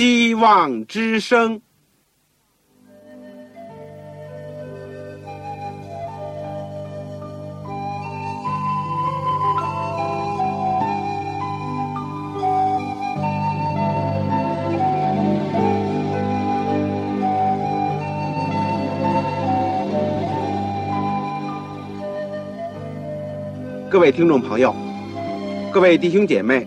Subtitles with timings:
[0.00, 1.60] 希望之声。
[23.90, 24.74] 各位听众朋友，
[25.70, 26.66] 各位弟兄姐妹，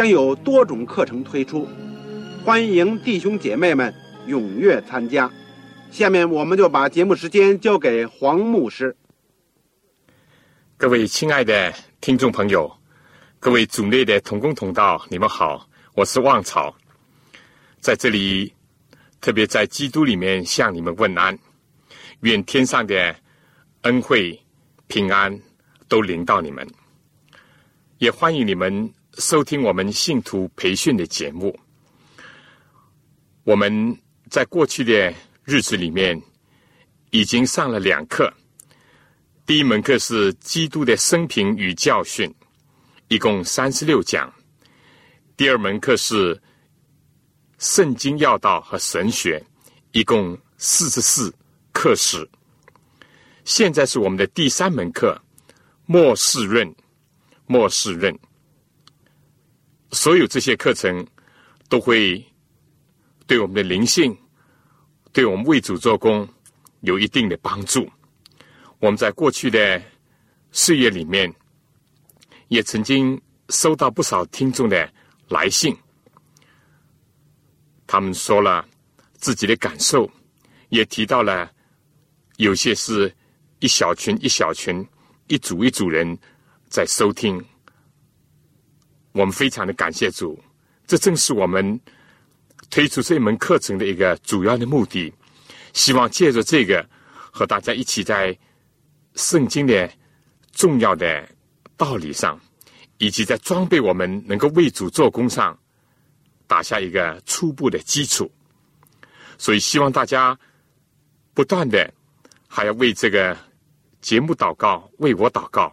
[0.00, 1.68] 将有多种课程推出，
[2.42, 3.94] 欢迎弟兄姐妹们
[4.26, 5.30] 踊跃参加。
[5.90, 8.96] 下面我们就把节目时间交给黄牧师。
[10.78, 11.70] 各位亲爱的
[12.00, 12.74] 听众朋友，
[13.38, 16.74] 各位组内的同工同道，你们好，我是旺草，
[17.80, 18.50] 在这里
[19.20, 21.38] 特别在基督里面向你们问安，
[22.20, 23.14] 愿天上的
[23.82, 24.40] 恩惠
[24.86, 25.38] 平安。
[25.88, 26.66] 都领到你们，
[27.98, 31.58] 也欢迎你们收听我们信徒培训的节目。
[33.44, 33.98] 我们
[34.30, 35.12] 在过去的
[35.44, 36.20] 日子里面
[37.10, 38.32] 已经上了两课，
[39.44, 42.32] 第一门课是基督的生平与教训，
[43.08, 44.28] 一共三十六讲；
[45.36, 46.40] 第二门课是
[47.58, 49.44] 圣经要道和神学，
[49.92, 51.34] 一共四十四
[51.72, 52.28] 课时。
[53.44, 55.20] 现在是我们的第三门课。
[55.86, 56.72] 末世论，
[57.46, 58.16] 末世论，
[59.92, 61.06] 所有这些课程
[61.68, 62.24] 都会
[63.26, 64.16] 对我们的灵性，
[65.12, 66.28] 对我们为主做工
[66.80, 67.88] 有一定的帮助。
[68.78, 69.82] 我们在过去的
[70.52, 71.32] 岁月里面，
[72.48, 74.90] 也曾经收到不少听众的
[75.28, 75.76] 来信，
[77.86, 78.66] 他们说了
[79.14, 80.10] 自己的感受，
[80.68, 81.50] 也提到了
[82.36, 83.14] 有些是
[83.58, 84.86] 一小群一小群。
[85.26, 86.18] 一组一组人
[86.68, 87.40] 在收听，
[89.12, 90.38] 我们非常的感谢主，
[90.86, 91.80] 这正是我们
[92.70, 95.12] 推出这门课程的一个主要的目的。
[95.72, 96.84] 希望借着这个，
[97.30, 98.36] 和大家一起在
[99.14, 99.90] 圣经的
[100.52, 101.28] 重要的
[101.76, 102.38] 道理上，
[102.98, 105.58] 以及在装备我们能够为主做工上，
[106.46, 108.30] 打下一个初步的基础。
[109.38, 110.38] 所以，希望大家
[111.34, 111.92] 不断的
[112.48, 113.36] 还要为这个。
[114.00, 115.70] 节目祷告，为我祷告，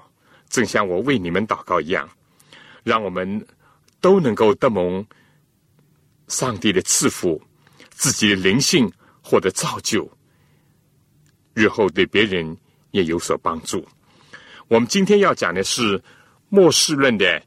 [0.50, 2.10] 正像我为你们祷告一样，
[2.88, 3.46] 让我们
[4.00, 5.06] 都能够得蒙
[6.30, 7.42] 上帝的赐福，
[7.90, 8.90] 自己的灵性
[9.22, 10.10] 获得造就，
[11.54, 12.58] 日后对别人
[12.92, 13.86] 也有所帮助。
[14.70, 16.02] 我们今天要讲的是
[16.48, 17.44] 末世论的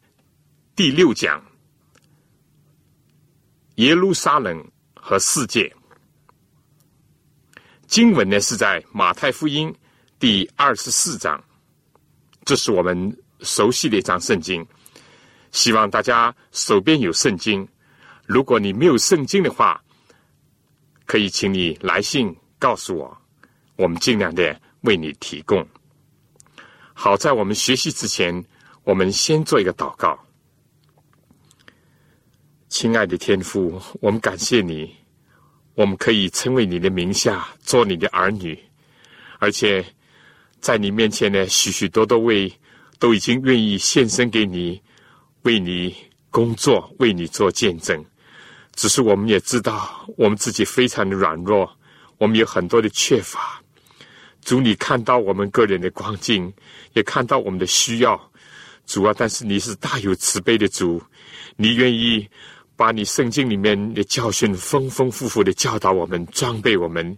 [0.77, 1.43] 第六讲：
[3.77, 4.63] 耶路撒冷
[4.93, 5.75] 和世界。
[7.87, 9.75] 经文呢是在马太福音。
[10.19, 11.43] 第二十四章，
[12.45, 14.67] 这是我们熟悉的一章圣经。
[15.53, 17.67] 希望大家手边有圣经。
[18.27, 19.83] 如果你没有圣经的话，
[21.07, 23.19] 可以请你来信告诉我，
[23.77, 25.67] 我们尽量的为你提供。
[26.93, 28.45] 好在我们学习之前，
[28.85, 30.19] 我们先做一个祷告。
[32.69, 34.95] 亲爱的天父，我们感谢你，
[35.75, 38.59] 我们可以称为你的名下，做你的儿女，
[39.39, 39.85] 而且。
[40.61, 42.53] 在你面前呢，许许多多位
[42.99, 44.79] 都已经愿意献身给你，
[45.43, 45.95] 为你
[46.31, 48.05] 工作，为你做见证。
[48.75, 51.71] 只是我们也知道，我们自己非常的软弱，
[52.19, 53.61] 我们有很多的缺乏。
[54.43, 56.53] 主，你看到我们个人的光景，
[56.95, 58.21] 也看到我们的需要。
[58.87, 61.03] 主啊，但是你是大有慈悲的主，
[61.57, 62.29] 你愿意。
[62.81, 67.15] 把你圣经里面的教训丰丰富富的教导我们，装备我们，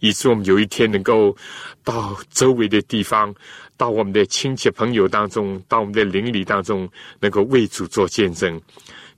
[0.00, 1.34] 以致我们有一天能够
[1.82, 3.34] 到周围的地方，
[3.78, 6.86] 到我们的亲戚朋友当中，到我们的邻里当中，
[7.18, 8.60] 能够为主做见证。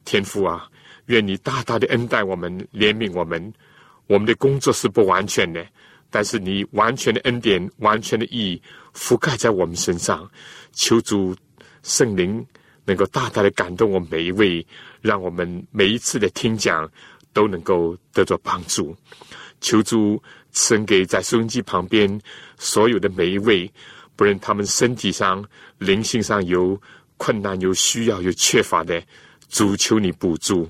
[0.05, 0.69] 天父啊，
[1.07, 3.53] 愿你大大的恩待我们，怜悯我们。
[4.07, 5.67] 我们的工作是不完全的，
[6.11, 8.63] 但是你完全的恩典、完全的意义
[8.95, 10.31] 覆盖在我们身上。
[10.71, 11.35] 求主
[11.83, 12.47] 圣灵
[12.85, 14.65] 能够大大的感动我们每一位。
[15.01, 16.91] 让我们每一次的听讲
[17.33, 18.97] 都能够得到帮助。
[19.61, 20.23] 求主
[20.53, 22.21] 赐给在收音机旁边
[22.57, 23.71] 所有的每一位，
[24.15, 25.45] 不论他们身体上、
[25.79, 26.81] 灵性上有
[27.17, 29.03] 困难、有需要、有缺乏的，
[29.49, 30.69] 主求你补助，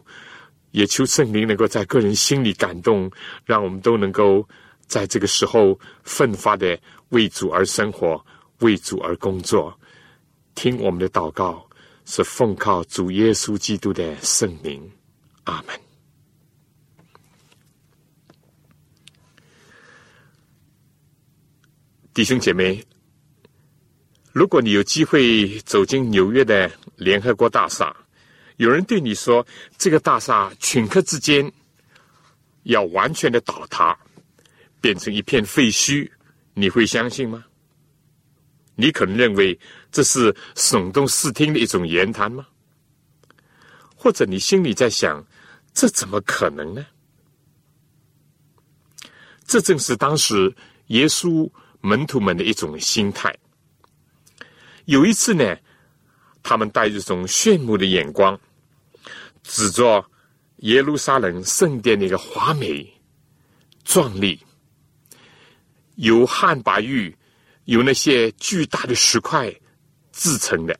[0.70, 3.10] 也求圣灵能够在个人心里感动，
[3.44, 4.48] 让我们都能够
[4.86, 6.78] 在这个时候奋发的
[7.10, 8.24] 为主而生活，
[8.60, 9.78] 为主而工作。
[10.54, 11.67] 听我们的祷告，
[12.10, 14.90] 是奉靠主耶稣基督的圣名，
[15.44, 15.78] 阿门。
[22.14, 22.82] 弟兄姐妹，
[24.32, 27.94] 如果你有机会走进纽约的联合国大厦，
[28.56, 29.46] 有人对你说
[29.76, 31.52] 这个大厦顷刻之间
[32.62, 33.94] 要完全的倒塌，
[34.80, 36.10] 变成一片废墟，
[36.54, 37.44] 你会相信吗？
[38.80, 39.58] 你可能认为
[39.90, 42.46] 这是耸动视听的一种言谈吗？
[43.96, 45.26] 或者你心里在想，
[45.74, 46.86] 这怎么可能呢？
[49.44, 50.54] 这正是当时
[50.86, 53.36] 耶稣门徒们的一种心态。
[54.84, 55.56] 有一次呢，
[56.44, 58.38] 他们带着一种炫目的眼光。
[59.42, 60.04] 指着
[60.58, 62.86] 耶路撒冷圣殿的一个华美、
[63.82, 64.38] 壮丽，
[65.96, 67.16] 由汉白玉、
[67.68, 69.54] 由那些巨大的石块
[70.12, 70.78] 制成的，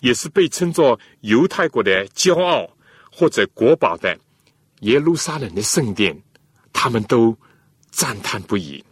[0.00, 2.68] 也是被称作犹太国的骄傲
[3.10, 4.18] 或者国宝的
[4.80, 6.20] 耶路撒冷的圣殿，
[6.72, 7.36] 他们都
[7.90, 8.84] 赞叹不已。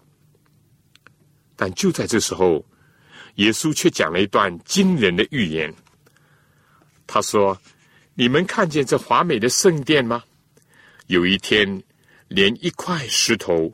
[1.57, 2.65] 但就在这时候，
[3.35, 5.75] 耶稣却讲了一段惊人的预言。
[7.07, 7.59] 他说。
[8.21, 10.25] 你们看见这华美的圣殿吗？
[11.07, 11.81] 有一天，
[12.27, 13.73] 连一块石头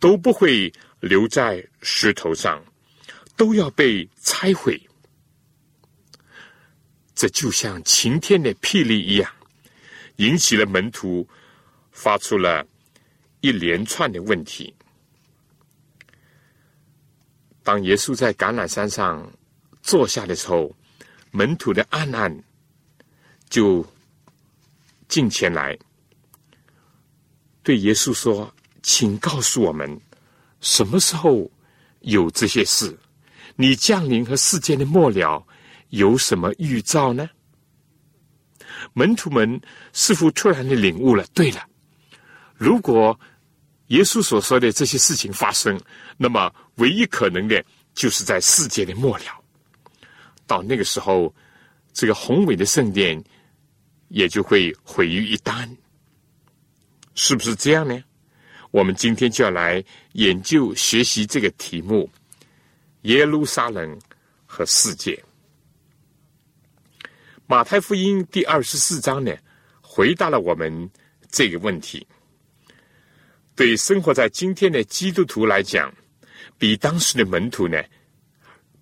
[0.00, 2.62] 都不会留在石头上，
[3.36, 4.80] 都要被拆毁。
[7.14, 9.30] 这就像晴天的霹雳一样，
[10.16, 11.28] 引起了门徒
[11.90, 12.66] 发出了
[13.40, 14.74] 一连串的问题。
[17.62, 19.30] 当耶稣在橄榄山上
[19.82, 20.74] 坐下的时候，
[21.30, 22.44] 门徒的暗暗。
[23.50, 23.82] 就
[25.08, 25.74] 进前来，
[27.62, 28.54] 对耶稣说
[28.84, 29.98] ：“请告诉我们，
[30.60, 31.50] 什么时候
[32.00, 32.96] 有这些事？
[33.56, 35.46] 你降临和世间的末了
[35.88, 37.28] 有什么预兆呢？”
[38.94, 39.60] 门徒们
[39.92, 41.26] 似乎突然的领悟了。
[41.34, 41.66] 对了，
[42.54, 43.18] 如果
[43.88, 45.80] 耶稣所说的这些事情发生，
[46.16, 47.64] 那么唯一可能的
[47.94, 49.24] 就是在世界的末了。
[50.46, 51.34] 到那个时候，
[51.92, 53.22] 这个宏伟的圣殿。
[54.10, 55.68] 也就会毁于一旦，
[57.14, 58.02] 是不是这样呢？
[58.70, 59.84] 我们今天就要来
[60.18, 62.10] 研究学习这个题目：
[63.02, 63.96] 耶路撒冷
[64.46, 65.16] 和世界。
[67.46, 69.32] 马太福音第二十四章呢，
[69.80, 70.90] 回答了我们
[71.30, 72.04] 这个问题。
[73.54, 75.94] 对生活在今天的基督徒来讲，
[76.58, 77.80] 比当时的门徒呢，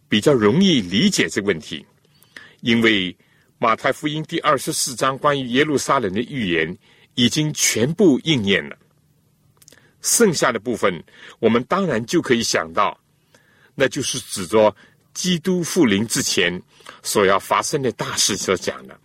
[0.09, 1.85] 比较容易理解这个问题，
[2.63, 3.15] 因为。
[3.59, 6.77] 马太福音第二十四章关于耶路撒冷的预言
[7.15, 8.77] 已经全部应验了，
[10.07, 11.03] 剩下的部分
[11.41, 12.97] 我们当然就可以想到，
[13.75, 14.75] 那就是指着
[15.13, 16.63] 基督复临之前
[17.03, 18.97] 所要发生的大事所讲的。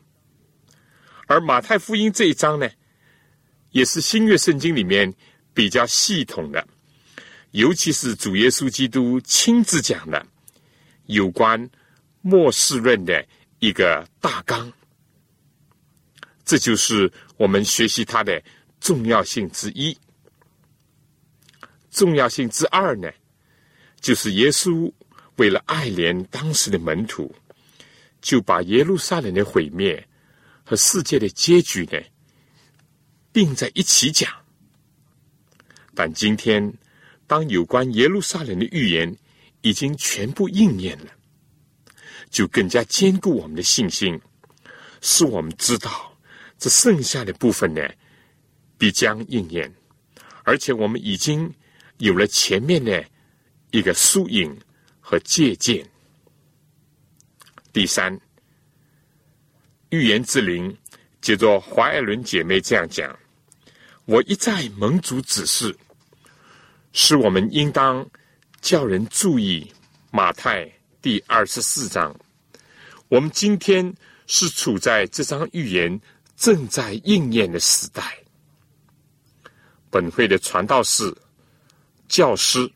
[1.26, 2.70] 而马太福音这一章呢，
[3.72, 5.12] 也是新约圣经里面
[5.54, 6.68] 比较系统的，
[7.50, 10.24] 尤其是主耶稣基督亲自讲的
[11.08, 11.70] 有关
[12.22, 13.26] 末世论的。
[13.64, 14.74] 一个大纲，
[16.44, 18.42] 这就是我们学习它的
[18.80, 19.96] 重要性之一。
[21.92, 23.12] 重要性之二呢，
[24.00, 24.92] 就是耶稣
[25.36, 27.34] 为了爱怜当时的门徒，
[28.22, 30.08] 就把耶路撒冷的毁灭
[30.64, 32.00] 和世界的结局呢
[33.32, 34.32] 并在一起讲。
[35.94, 36.74] 但今天，
[37.28, 39.16] 当有关耶路撒冷的预言
[39.62, 41.12] 已经全部应验了。
[42.30, 44.18] 就更加坚固我们的信心，
[45.02, 46.18] 使我们知道
[46.58, 47.82] 这剩下的部分呢，
[48.78, 49.70] 必将应验，
[50.44, 51.54] 而且我们已经
[52.02, 53.06] 有了前面的
[53.70, 54.60] 一个疏影
[55.00, 55.88] 和借鉴。
[57.72, 58.20] 第三，
[59.90, 60.76] 预言之灵，
[61.22, 63.16] 接着华爱伦姐妹这样讲
[64.06, 65.78] ：“我一再蒙主指示，
[66.92, 68.04] 使我们应当
[68.62, 69.72] 叫人注意
[70.10, 70.70] 马太。”
[71.04, 72.16] 第二十四章，
[73.10, 73.92] 我们今天
[74.26, 76.00] 是处在这张预言
[76.36, 78.18] 正在应验的时代。
[79.90, 81.12] 本会的传道士、
[82.12, 82.70] 教师，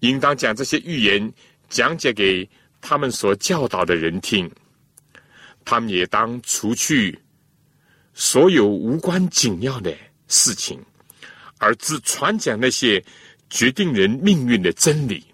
[0.00, 1.32] 应当将这些预言
[1.70, 2.46] 讲解给
[2.82, 4.48] 他们所教导的人听。
[5.64, 7.18] 他们也当除去
[8.12, 9.96] 所有无关紧要的
[10.28, 10.78] 事情，
[11.56, 13.02] 而只传讲那些
[13.48, 15.24] 决定人命运的真理。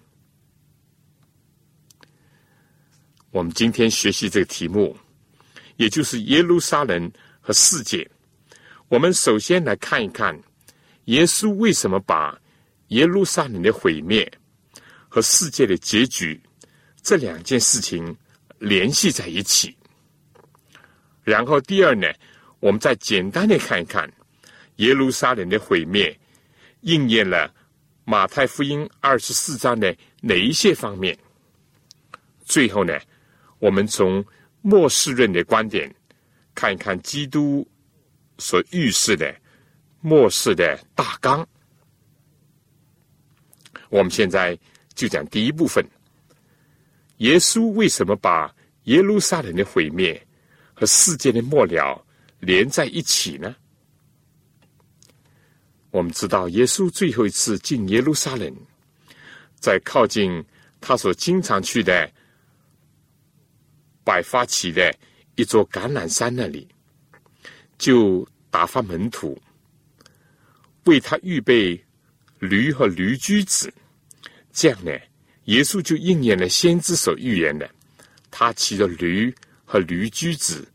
[3.31, 4.95] 我们今天学习这个题目，
[5.75, 7.11] 也就是耶路撒冷
[7.41, 8.09] 和世界。
[8.87, 10.39] 我们首先来看一看，
[11.05, 12.38] 耶稣为什么把
[12.89, 14.31] 耶路撒冷的毁灭
[15.07, 16.39] 和世界的结局
[17.01, 18.15] 这两件事情
[18.59, 19.75] 联系在一起。
[21.23, 22.07] 然后第二呢，
[22.59, 24.07] 我们再简单的看一看
[24.75, 26.15] 耶路撒冷的毁灭
[26.81, 27.51] 应验了
[28.05, 31.17] 马太福音二十四章的哪一些方面。
[32.45, 32.99] 最后呢，
[33.57, 34.23] 我们从
[34.61, 35.91] 末世论的观点
[36.53, 37.67] 看一看基督。
[38.41, 39.35] 所预示的
[39.99, 41.45] 末世的大纲，
[43.89, 44.57] 我们现在
[44.93, 45.85] 就讲第一部分：
[47.17, 50.25] 耶稣为什么把耶路撒冷的毁灭
[50.73, 52.05] 和世界的末了
[52.39, 53.55] 连在一起呢？
[55.91, 58.55] 我们知道，耶稣最后一次进耶路撒冷，
[59.59, 60.43] 在靠近
[60.79, 62.09] 他所经常去的
[64.03, 64.95] 百发起的
[65.35, 66.67] 一座橄榄山那里。
[67.77, 69.41] 就打发门徒
[70.83, 71.81] 为他预备
[72.39, 73.71] 驴和驴驹子，
[74.51, 74.91] 这样呢，
[75.45, 77.69] 耶稣就应验了先知所预言的，
[78.31, 79.33] 他骑着驴
[79.65, 80.67] 和驴驹子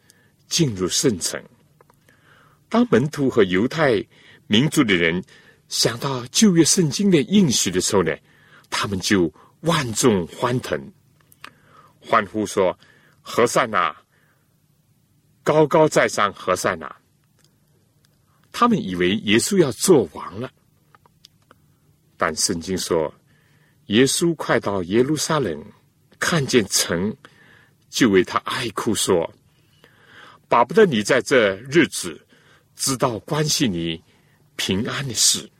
[0.48, 1.42] 进入圣城。
[2.68, 4.04] 当门徒和犹太
[4.46, 5.22] 民族的人
[5.68, 8.14] 想到旧约圣经的应许的时候呢，
[8.68, 10.92] 他们就万众欢腾，
[12.00, 12.78] 欢呼说
[13.22, 13.94] ：“何塞纳！”
[15.42, 16.94] 高高在上，何塞纳？
[18.50, 20.50] 他们以为耶稣要做王了，
[22.16, 23.12] 但圣经说，
[23.86, 25.64] 耶稣快到耶路撒冷，
[26.18, 27.14] 看见城，
[27.90, 29.32] 就为他哀哭说
[30.48, 32.20] ：“巴不得你在这日子
[32.76, 34.02] 知道关系你
[34.56, 35.50] 平安的事，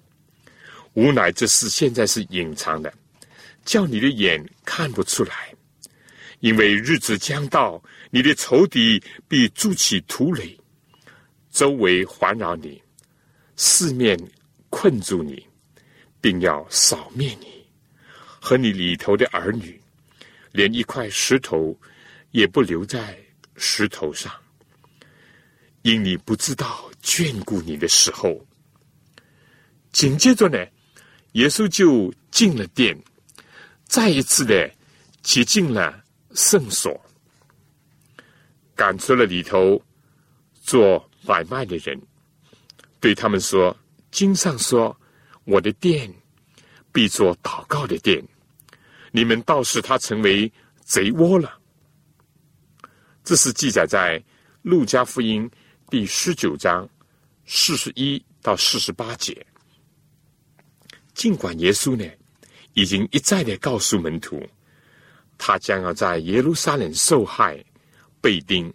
[0.93, 2.93] 无奈这事现在是隐藏的，
[3.65, 5.55] 叫你的眼看不出来，
[6.41, 7.83] 因为日子将到。”
[8.15, 10.57] 你的仇敌必筑起土垒，
[11.51, 12.81] 周围环绕你，
[13.57, 14.17] 四面
[14.71, 15.45] 困住你，
[16.25, 17.67] 并要扫灭你
[18.41, 19.79] 和你里头的儿女，
[20.53, 21.79] 连一块石头
[22.31, 23.15] 也不留在
[23.57, 24.33] 石头上，
[25.83, 28.43] 因你不知道眷顾你的时候。
[29.93, 30.67] 紧接着呢，
[31.33, 32.99] 耶稣就进了殿，
[33.85, 34.73] 再一次的
[35.23, 36.03] 挤进了
[36.33, 36.99] 圣所。
[38.75, 39.79] 赶出了里头
[40.63, 42.01] 做买卖的人，
[42.99, 43.77] 对他们说
[44.11, 44.99] ：“经上说，
[45.45, 46.13] 我的店
[46.93, 48.23] 必做祷告的店，
[49.13, 51.59] 你们倒使他成为贼窝了。”
[53.25, 54.23] 这是记载在
[54.63, 55.51] 路加福音
[55.89, 56.89] 第十九章
[57.47, 59.47] 四十一到四十八节。
[61.15, 62.05] 尽管耶稣呢
[62.73, 64.43] 已经一再的告诉门徒，
[65.39, 67.65] 他将要在耶路撒冷受害。
[68.21, 68.73] 被钉，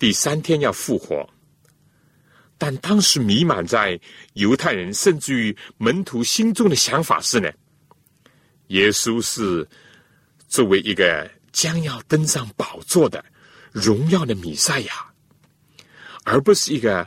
[0.00, 1.24] 第三天要复活。
[2.66, 4.00] 但当时弥漫在
[4.32, 7.52] 犹太人甚至于门徒心中的想法是呢：
[8.68, 9.68] 耶稣是
[10.48, 13.22] 作为一个将要登上宝座的
[13.70, 15.12] 荣耀的弥赛亚，
[16.24, 17.06] 而不是一个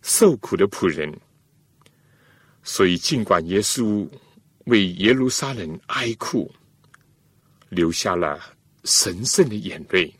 [0.00, 1.14] 受苦的仆人。
[2.62, 4.08] 所以，尽管耶稣
[4.64, 6.50] 为耶路撒冷哀哭，
[7.68, 8.40] 流下了
[8.84, 10.10] 神圣的眼泪。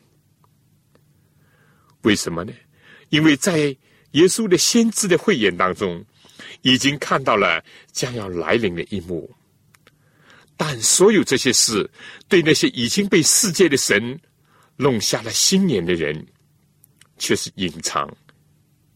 [2.03, 2.53] 为什么呢？
[3.09, 3.75] 因为在
[4.15, 6.05] 耶稣的先知的慧眼当中，
[6.63, 9.33] 已经看到了将要来临的一幕。
[10.57, 11.89] 但所有这些事，
[12.29, 14.19] 对那些已经被世界的神
[14.77, 16.27] 弄瞎了心眼的人，
[17.19, 18.09] 却是隐藏，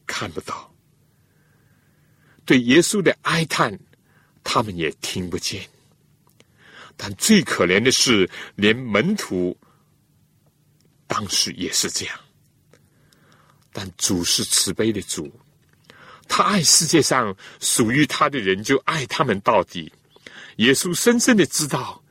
[0.06, 0.72] 看不到。
[2.44, 3.76] 对耶稣的哀叹，
[4.44, 5.60] 他们也听不见。
[6.96, 9.56] 但最可怜的是，连门徒
[11.06, 12.18] 当时也是这样。
[13.80, 15.32] 但主是慈悲的主，
[16.26, 19.92] 他爱世界上属于他的人，就爱他们到底。
[20.56, 22.02] 耶稣深深的知道，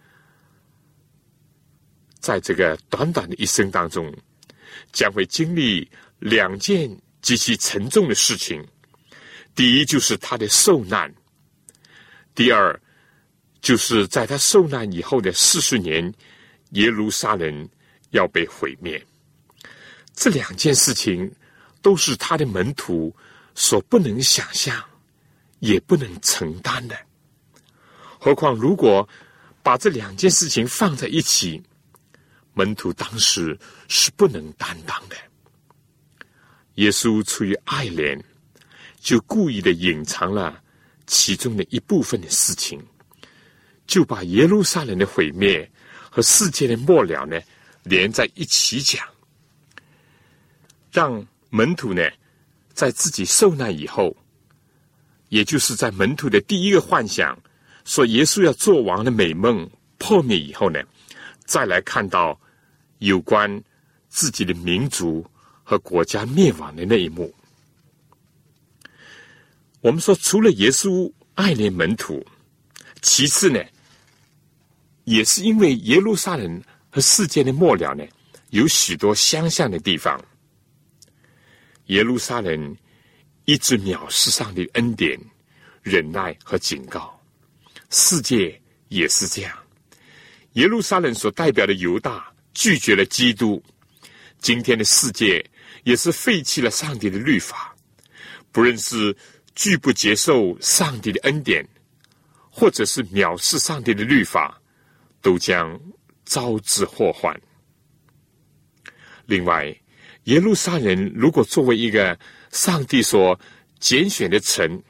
[2.21, 4.15] 在这个短短的一生当中，
[4.93, 5.85] 将会经历
[6.19, 6.89] 两件
[7.21, 8.65] 极其沉重的事情。
[9.53, 11.11] 第一，就是他的受难；
[12.33, 12.79] 第二，
[13.59, 16.13] 就是在他受难以后的四十年，
[16.69, 17.69] 耶路撒冷
[18.11, 19.05] 要被毁灭。
[20.15, 21.29] 这两件事情。
[21.81, 23.15] 都是他的门徒
[23.55, 24.83] 所不能想象，
[25.59, 26.97] 也不能承担的。
[28.19, 29.07] 何况如果
[29.63, 31.61] 把这两件事情放在一起，
[32.53, 33.57] 门徒当时
[33.87, 35.15] 是不能担当的。
[36.75, 38.21] 耶稣出于爱怜，
[38.99, 40.61] 就故意的隐藏了
[41.05, 42.83] 其中的一部分的事情，
[43.85, 45.69] 就把耶路撒冷的毁灭
[46.09, 47.39] 和世界的末了呢
[47.83, 49.07] 连在一起讲，
[50.91, 51.25] 让。
[51.49, 52.01] 门徒呢，
[52.73, 54.15] 在自己受难以后，
[55.29, 57.37] 也就是在门徒的第一个幻想，
[57.85, 60.79] 说耶稣要做王的美梦破灭以后呢，
[61.45, 62.39] 再来看到
[62.99, 63.61] 有关
[64.09, 65.25] 自己的民族
[65.63, 67.33] 和国家灭亡的那一幕。
[69.81, 72.25] 我们说，除了耶稣爱怜门徒，
[73.01, 73.63] 其次呢，
[75.05, 78.03] 也是因为耶路撒冷和世界的末了呢，
[78.49, 80.19] 有许多相像的地方。
[81.87, 82.75] 耶路撒冷
[83.45, 85.19] 一直藐视上的恩典、
[85.81, 87.19] 忍耐和警告，
[87.89, 89.57] 世界也是这样。
[90.53, 93.63] 耶路撒冷所代表的犹大拒绝了基督，
[94.39, 95.43] 今天的世界
[95.83, 97.75] 也是废弃了上帝的律法，
[98.51, 99.15] 不论是
[99.55, 101.65] 拒不接受上帝的恩典，
[102.49, 104.59] 或者是藐视上帝的律法，
[105.21, 105.79] 都将
[106.25, 107.39] 招致祸患。
[109.25, 109.73] 另外，
[110.27, 112.17] 耶路撒冷如果作为一个
[112.51, 113.39] 上帝所
[113.79, 114.83] 拣选的城，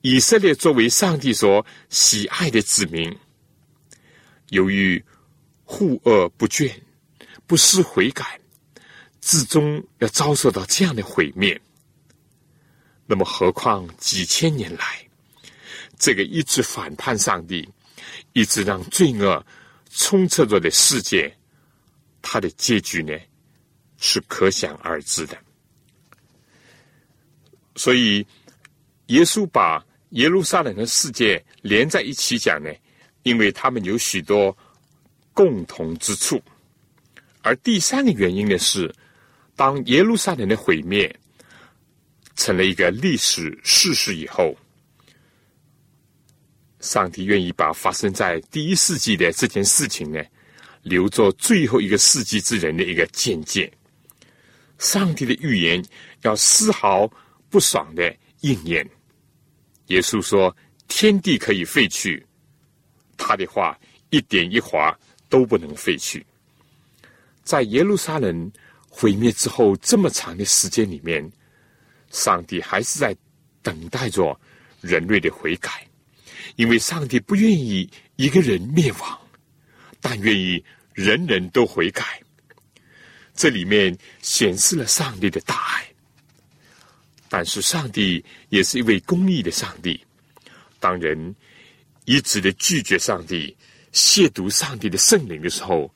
[0.00, 3.16] 以色列作为上帝所喜爱的子民，
[4.48, 5.02] 由于
[5.62, 6.72] 护恶不倦、
[7.46, 8.40] 不思悔改，
[9.20, 11.60] 至终要遭受到这样的毁灭，
[13.06, 15.06] 那么何况几千年来，
[16.00, 17.68] 这个一直反叛上帝、
[18.32, 19.46] 一直让罪恶
[19.88, 21.32] 充斥着的世界，
[22.20, 23.16] 它的结局呢？
[23.98, 25.36] 是可想而知的，
[27.74, 28.24] 所以
[29.06, 32.72] 耶稣把耶路撒冷和世界连在一起讲呢，
[33.24, 34.56] 因为他们有许多
[35.34, 36.40] 共同之处。
[37.42, 38.94] 而第三个原因呢是，
[39.56, 41.14] 当耶路撒冷的毁灭
[42.36, 44.56] 成了一个历史事实以后，
[46.78, 50.22] 上帝愿意把发生在第一世纪的这件事情呢，
[50.82, 53.72] 留作最后一个世纪之人的一个见解。
[54.78, 55.84] 上帝的预言
[56.22, 57.10] 要丝毫
[57.50, 58.88] 不爽的应验。
[59.88, 60.54] 耶稣说
[60.88, 62.24] ：“天地可以废去，
[63.16, 63.78] 他的话
[64.10, 66.24] 一点一划都不能废去。”
[67.42, 68.52] 在耶路撒冷
[68.88, 71.28] 毁灭之后这么长的时间里面，
[72.10, 73.16] 上帝还是在
[73.62, 74.38] 等待着
[74.80, 75.86] 人类的悔改，
[76.56, 79.18] 因为上帝不愿意一个人灭亡，
[80.00, 80.62] 但愿意
[80.92, 82.20] 人人都悔改。
[83.38, 85.86] 这里面显示了上帝的大爱，
[87.28, 90.04] 但是上帝也是一位公义的上帝。
[90.80, 91.32] 当人
[92.04, 93.56] 一直的拒绝上帝、
[93.92, 95.88] 亵渎上帝的圣灵的时候，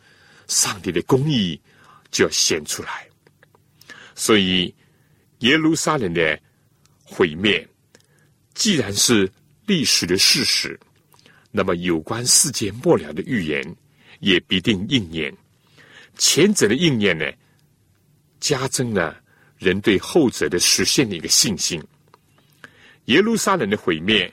[0.47, 1.61] 上帝的公义
[2.13, 3.09] 就要显出来。
[4.15, 4.73] 所以，
[5.41, 6.41] 耶路撒冷的
[7.03, 7.69] 毁灭
[8.55, 9.29] 既然是
[9.67, 10.79] 历史的事实，
[11.51, 13.77] 那么有关世界末了的预言
[14.21, 15.37] 也必定应验。
[16.17, 17.25] 前者的应验呢，
[18.39, 19.21] 加增了
[19.59, 21.83] 人对后者的实现的一个信心。
[23.07, 24.33] 耶路撒冷的毁灭，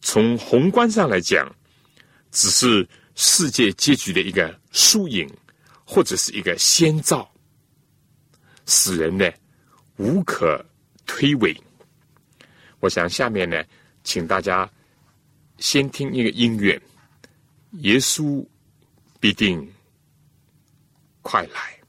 [0.00, 1.50] 从宏观上来讲，
[2.30, 5.26] 只是世界结局的一个缩影，
[5.84, 7.30] 或者是一个先兆，
[8.66, 9.30] 使人呢
[9.96, 10.62] 无可
[11.06, 11.56] 推诿。
[12.80, 13.62] 我想下面呢，
[14.04, 14.70] 请大家
[15.58, 16.80] 先听一个音乐，
[17.78, 18.44] 耶稣
[19.20, 19.72] 必定。
[21.22, 21.81] 快来！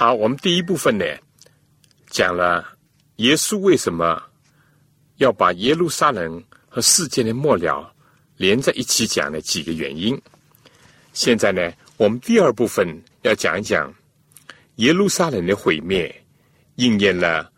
[0.00, 1.04] 好，我们第一部分呢，
[2.08, 2.66] 讲了
[3.16, 4.18] 耶稣为什么
[5.16, 7.94] 要把耶路撒冷和世界的末了
[8.38, 10.18] 连在一起讲的几个原因。
[11.12, 12.88] 现在呢，我们第二部分
[13.24, 13.94] 要讲一讲
[14.76, 16.24] 耶路撒冷的毁灭，
[16.76, 17.52] 应验了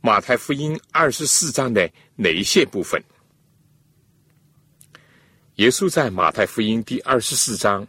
[0.00, 3.02] 马太福音二十四章的哪一些部分？
[5.56, 7.84] 耶稣在马太福音第二十四章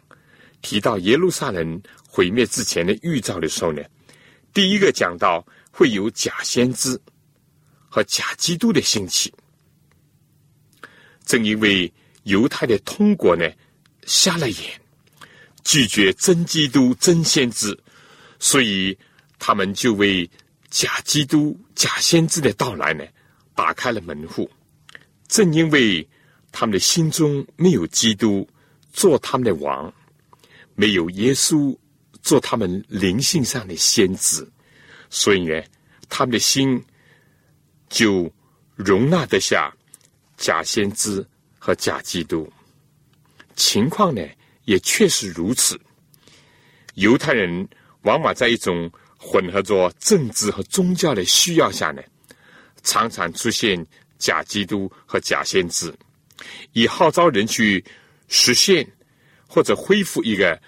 [0.62, 3.80] 提到耶路撒冷毁灭之前的预兆的时候呢，
[4.52, 7.00] 第一个讲到会有假先知
[7.88, 9.32] 和假基督的兴起。
[11.24, 11.92] 正因为
[12.24, 13.48] 犹太的通国呢
[14.04, 14.80] 瞎了眼，
[15.62, 17.78] 拒绝真基督、真先知，
[18.38, 18.96] 所以
[19.38, 20.28] 他们就为
[20.68, 23.04] 假基督、假先知的到来呢
[23.54, 24.50] 打开了门户。
[25.28, 26.06] 正因为
[26.50, 28.48] 他们的心中没有基督
[28.92, 29.92] 做他们的王，
[30.74, 31.76] 没有耶稣
[32.22, 34.46] 做他们灵性上的先知，
[35.08, 35.62] 所以呢，
[36.08, 36.82] 他们的心
[37.88, 38.30] 就
[38.76, 39.72] 容纳得下
[40.36, 41.26] 假先知
[41.58, 42.50] 和假基督。
[43.56, 44.22] 情况呢，
[44.64, 45.78] 也确实如此。
[46.94, 47.68] 犹太人
[48.02, 52.02] 往往在一种混合着政治和宗教的需要下呢，
[52.82, 53.84] 常常出现
[54.18, 55.92] 假基督和假先知。
[56.72, 57.84] 以号召人去
[58.28, 58.86] 实现
[59.46, 60.60] 或者恢复一个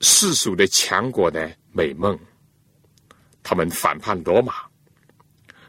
[0.00, 2.18] 世俗的强国的美梦，
[3.42, 4.54] 他们反叛罗马，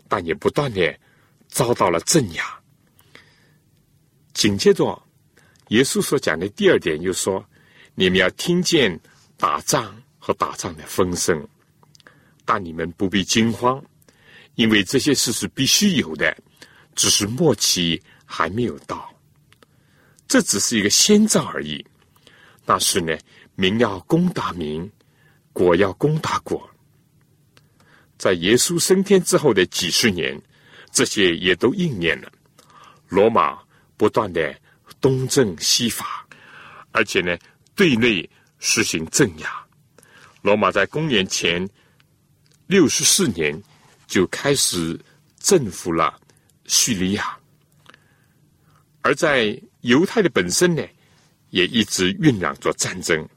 [0.08, 1.00] 但也不断的
[1.48, 2.44] 遭到了镇压。
[4.34, 5.02] 紧接着，
[5.70, 7.44] 耶稣所讲的第二点又说
[7.96, 8.98] ：“你们要听见
[9.38, 11.48] 打仗和打仗的风声，
[12.46, 13.84] 但你们不必惊慌，
[14.56, 16.38] 因为这些事是必须有的，
[16.96, 19.14] 只是末期还没有到。”
[20.28, 21.84] 这只是一个先兆而已。
[22.64, 23.18] 那是呢，
[23.60, 24.90] 民要攻打民，
[25.52, 26.70] 国要攻打国。
[28.18, 30.42] 在耶稣升天之后的几十年，
[30.94, 32.32] 这些也都应验了。
[33.10, 33.60] 罗马
[33.98, 34.58] 不断的
[35.02, 36.26] 东征西伐，
[36.94, 37.38] 而且呢，
[37.76, 38.28] 对内
[38.60, 39.52] 实行镇压。
[40.42, 41.70] 罗马在公元前
[42.66, 43.62] 六十四年
[44.08, 44.98] 就开始
[45.38, 46.18] 征服了
[46.64, 47.38] 叙利亚，
[49.02, 50.82] 而在犹太的本身呢，
[51.50, 53.28] 也一直酝酿着战争。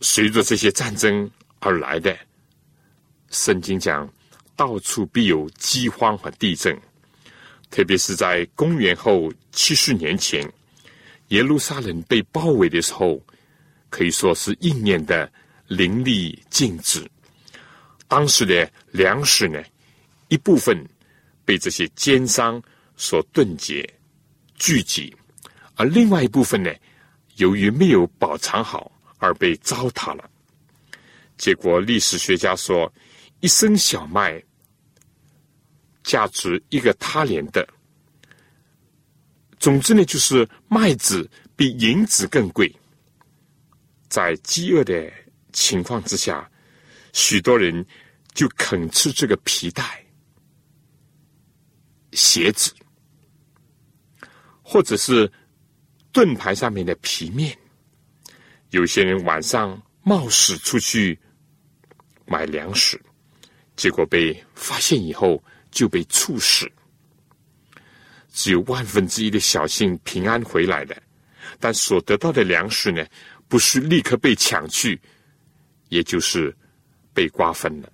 [0.00, 2.16] 随着这些战争而来的，
[3.30, 4.08] 圣经讲，
[4.56, 6.78] 到处必有饥荒和地震。
[7.70, 10.50] 特别是在公元后七十年前，
[11.28, 13.20] 耶路撒冷被包围的时候，
[13.90, 15.30] 可以说是应验的
[15.66, 17.06] 淋漓尽致。
[18.06, 19.62] 当时的粮食呢，
[20.28, 20.82] 一部分
[21.44, 22.62] 被这些奸商
[22.96, 23.88] 所冻结。
[24.56, 25.14] 聚集，
[25.76, 26.74] 而另外一部分呢，
[27.36, 30.30] 由于没有保藏好而被糟蹋了。
[31.36, 32.92] 结果，历史学家说，
[33.40, 34.42] 一升小麦
[36.02, 37.68] 价值一个他连的。
[39.58, 42.74] 总之呢，就是麦子比银子更贵。
[44.08, 45.12] 在饥饿的
[45.52, 46.50] 情况之下，
[47.12, 47.84] 许多人
[48.32, 50.04] 就肯吃这个皮带、
[52.12, 52.72] 鞋子。
[54.70, 55.32] 或者是
[56.12, 57.58] 盾牌上面的皮面，
[58.70, 61.18] 有些人晚上冒死出去
[62.26, 63.00] 买粮食，
[63.76, 66.70] 结果被发现以后就被处死。
[68.30, 71.02] 只有万分之一的小幸平安回来的，
[71.58, 73.04] 但所得到的粮食呢，
[73.48, 75.00] 不是立刻被抢去，
[75.88, 76.54] 也就是
[77.12, 77.90] 被瓜分了。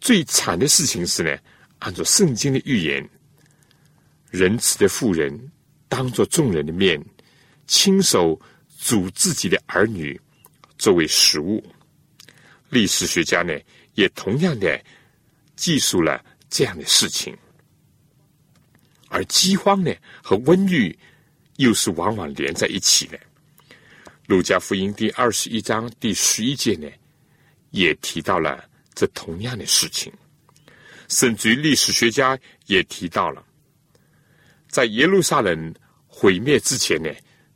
[0.00, 1.36] 最惨的事情是呢，
[1.80, 3.06] 按照圣经的预言。
[4.30, 5.50] 仁慈的妇人
[5.88, 7.04] 当着众人的面，
[7.66, 8.40] 亲手
[8.80, 10.18] 煮自己的儿女
[10.78, 11.62] 作为食物。
[12.70, 13.52] 历史学家呢，
[13.94, 14.82] 也同样的
[15.54, 17.36] 记述了这样的事情。
[19.08, 20.96] 而饥荒呢和瘟疫
[21.56, 23.18] 又是往往连在一起的。
[24.26, 26.88] 路加福音第二十一章第十一节呢，
[27.70, 28.64] 也提到了
[28.94, 30.12] 这同样的事情。
[31.08, 33.44] 甚至于历史学家也提到了。
[34.68, 35.74] 在耶路撒冷
[36.06, 37.10] 毁灭之前呢，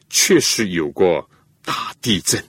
[0.08, 1.28] 确实有过
[1.62, 2.42] 大地震，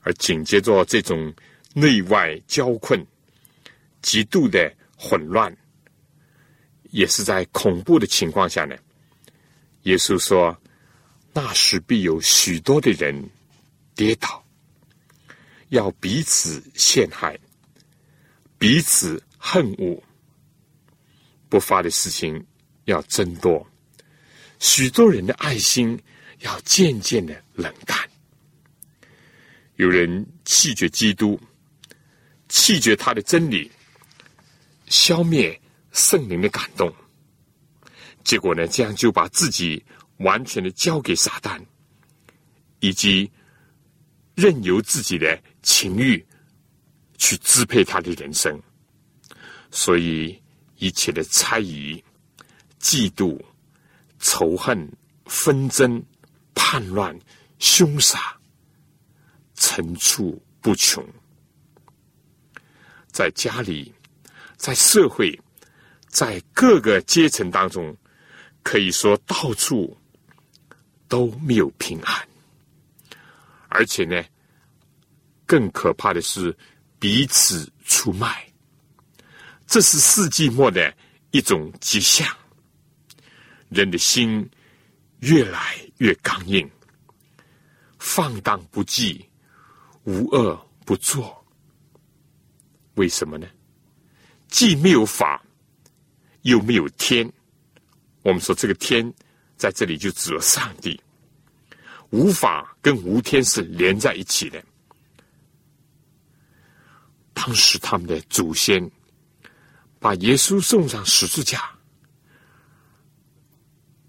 [0.00, 1.32] 而紧接着这种
[1.74, 3.04] 内外交困、
[4.02, 5.56] 极度的混乱，
[6.90, 8.76] 也是在恐怖的情况下呢。
[9.82, 10.56] 耶稣说
[11.32, 13.30] ：“那时必有许多的人
[13.94, 14.44] 跌倒，
[15.70, 17.38] 要彼此陷害，
[18.58, 20.02] 彼此恨恶。”
[21.48, 22.46] 不发的事情
[22.84, 23.66] 要增多，
[24.62, 26.00] 许多人的爱心
[26.38, 27.98] 要渐渐的冷淡。
[29.74, 31.38] 有人弃绝基督，
[32.48, 33.68] 弃绝他的真理，
[34.86, 36.94] 消灭圣灵的感动。
[38.22, 39.84] 结果呢，这样就把自己
[40.18, 41.60] 完全的交给撒旦，
[42.78, 43.28] 以及
[44.36, 46.24] 任由自己的情欲
[47.18, 48.62] 去支配他的人生。
[49.72, 50.40] 所以
[50.76, 52.00] 一切的猜疑、
[52.80, 53.42] 嫉妒、
[54.22, 54.90] 仇恨、
[55.26, 56.02] 纷争、
[56.54, 57.14] 叛乱、
[57.58, 58.34] 凶杀，
[59.52, 61.06] 层出不穷。
[63.12, 63.92] 在家里，
[64.56, 65.38] 在社会，
[66.08, 67.94] 在各个阶层当中。
[68.64, 69.98] 可以说到处
[71.08, 72.28] 都没有平安，
[73.66, 74.22] 而且呢，
[75.44, 76.56] 更可怕的是
[77.00, 78.46] 彼此出卖，
[79.66, 80.94] 这是世纪末的
[81.32, 82.24] 一种迹象。
[83.72, 84.48] 人的心
[85.20, 86.68] 越来越刚硬，
[87.98, 89.24] 放荡不羁，
[90.04, 90.54] 无恶
[90.84, 91.44] 不作。
[92.94, 93.46] 为什么呢？
[94.48, 95.42] 既没有法，
[96.42, 97.30] 又没有天。
[98.22, 99.12] 我们说这个天
[99.56, 101.00] 在这里就指了上帝，
[102.10, 104.62] 无法跟无天是连在一起的。
[107.32, 108.88] 当时他们的祖先
[109.98, 111.70] 把耶稣送上十字架，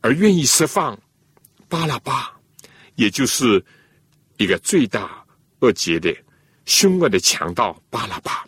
[0.04, 1.00] 而愿意释放
[1.70, 2.30] 巴拉巴，
[2.96, 3.63] 也就是
[4.36, 5.26] 一个罪大
[5.60, 6.13] 恶极的
[6.66, 8.46] 凶恶的强盗巴拉巴。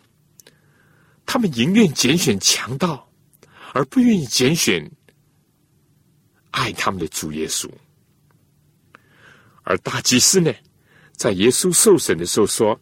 [1.24, 3.10] 他们宁愿拣选强盗，
[3.72, 4.88] 而不愿意拣选。
[6.50, 7.70] 爱他们的主耶稣，
[9.62, 10.50] 而大祭司呢，
[11.12, 12.80] 在耶稣受审的时候说：“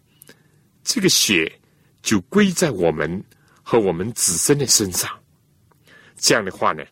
[0.84, 1.60] 这个血
[2.00, 3.24] 就归在我们
[3.64, 5.10] 和我们子孙的身上。”
[6.16, 6.84] 这样的话呢，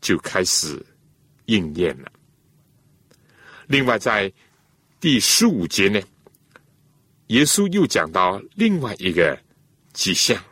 [0.00, 0.84] 就开始
[1.46, 2.10] 应验了。
[3.66, 4.32] 另外，在
[4.98, 6.00] 第十五节呢，
[7.28, 9.38] 耶稣又讲到另外一个
[9.92, 10.42] 迹象。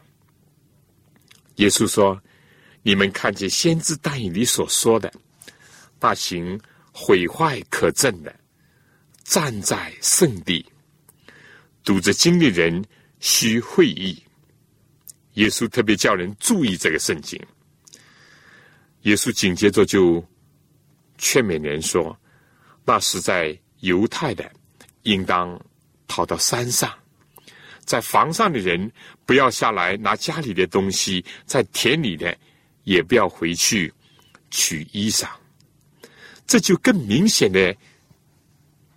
[1.57, 2.21] 耶稣说。
[2.83, 5.13] 你们看见先知大以里所说的，
[5.99, 6.59] 大行
[6.91, 8.35] 毁坏可憎的，
[9.25, 10.65] 站在圣地，
[11.85, 12.83] 堵着经的人
[13.21, 14.17] 需会意。
[15.35, 17.39] 耶稣特别叫人注意这个圣经。
[19.09, 20.25] 耶稣紧接着就
[21.17, 22.17] 劝勉人说
[22.85, 24.51] ：“那是在犹太的，
[25.03, 25.59] 应当
[26.07, 26.89] 逃到山上；
[27.85, 28.91] 在房上的人，
[29.27, 32.37] 不要下来拿家里的东西；在田里的。”
[32.85, 33.93] 也不要回去
[34.51, 35.29] 取衣裳，
[36.47, 37.77] 这就更明显的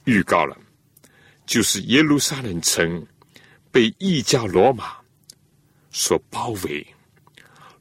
[0.06, 0.58] 预告了，
[1.45, 3.06] 就是耶路撒冷城
[3.69, 4.95] 被异教罗马
[5.91, 6.88] 所包围。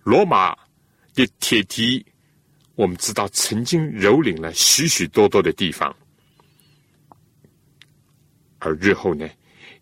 [0.03, 0.53] 罗马
[1.15, 2.05] 的铁蹄，
[2.81, 5.95] 我们知道曾经蹂躏了许许多多的地方，
[8.59, 9.29] 而日后呢，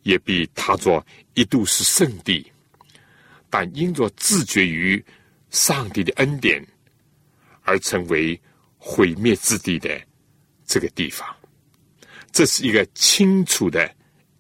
[0.03, 2.45] 也被他作一度是圣地，
[3.49, 5.03] 但因着自绝于。
[5.51, 6.63] 上帝的恩典，
[7.63, 8.39] 而成为
[8.77, 9.99] 毁灭之地的
[10.67, 11.27] 这个地方，
[12.33, 13.91] 这是一个清楚的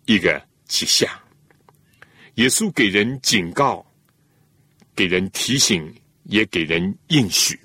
[0.04, 1.08] 一个迹象。
[2.34, 3.82] 耶稣给人警告，
[4.94, 5.90] 给人提醒，
[6.24, 7.58] 也给人应许。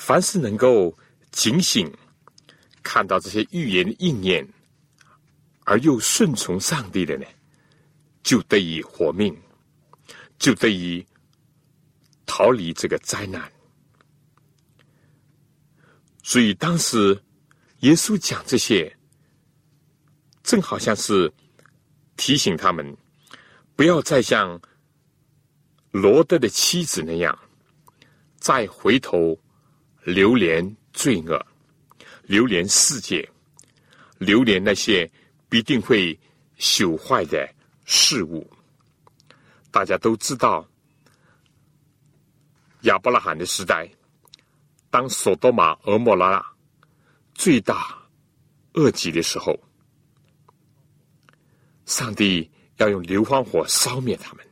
[0.00, 0.96] 凡是能够
[1.30, 1.92] 警醒，
[2.82, 4.48] 看到这些预言的应验，
[5.64, 7.26] 而又顺从上帝的呢？
[8.22, 9.36] 就得以活命，
[10.38, 11.06] 就得以
[12.24, 13.52] 逃离这个灾难。
[16.22, 17.22] 所以当时
[17.80, 18.96] 耶稣讲这些，
[20.42, 21.30] 正好像是
[22.16, 22.96] 提醒他们，
[23.76, 24.58] 不要再像
[25.90, 27.38] 罗德的妻子那样，
[28.38, 29.38] 再回头
[30.02, 31.46] 流连罪恶，
[32.22, 33.28] 流连世界，
[34.18, 35.10] 流连那些
[35.48, 36.18] 必定会
[36.58, 37.48] 朽坏的。
[37.92, 38.48] 事物，
[39.72, 40.64] 大家都知道，
[42.82, 43.90] 亚伯拉罕的时代，
[44.90, 46.40] 当索多玛、俄摩拉
[47.34, 47.98] 最大
[48.74, 49.58] 恶极的时候，
[51.84, 54.46] 上帝要用硫磺火烧灭他们。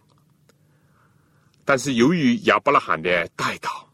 [1.64, 3.84] 但是由于亚伯拉罕的带祷，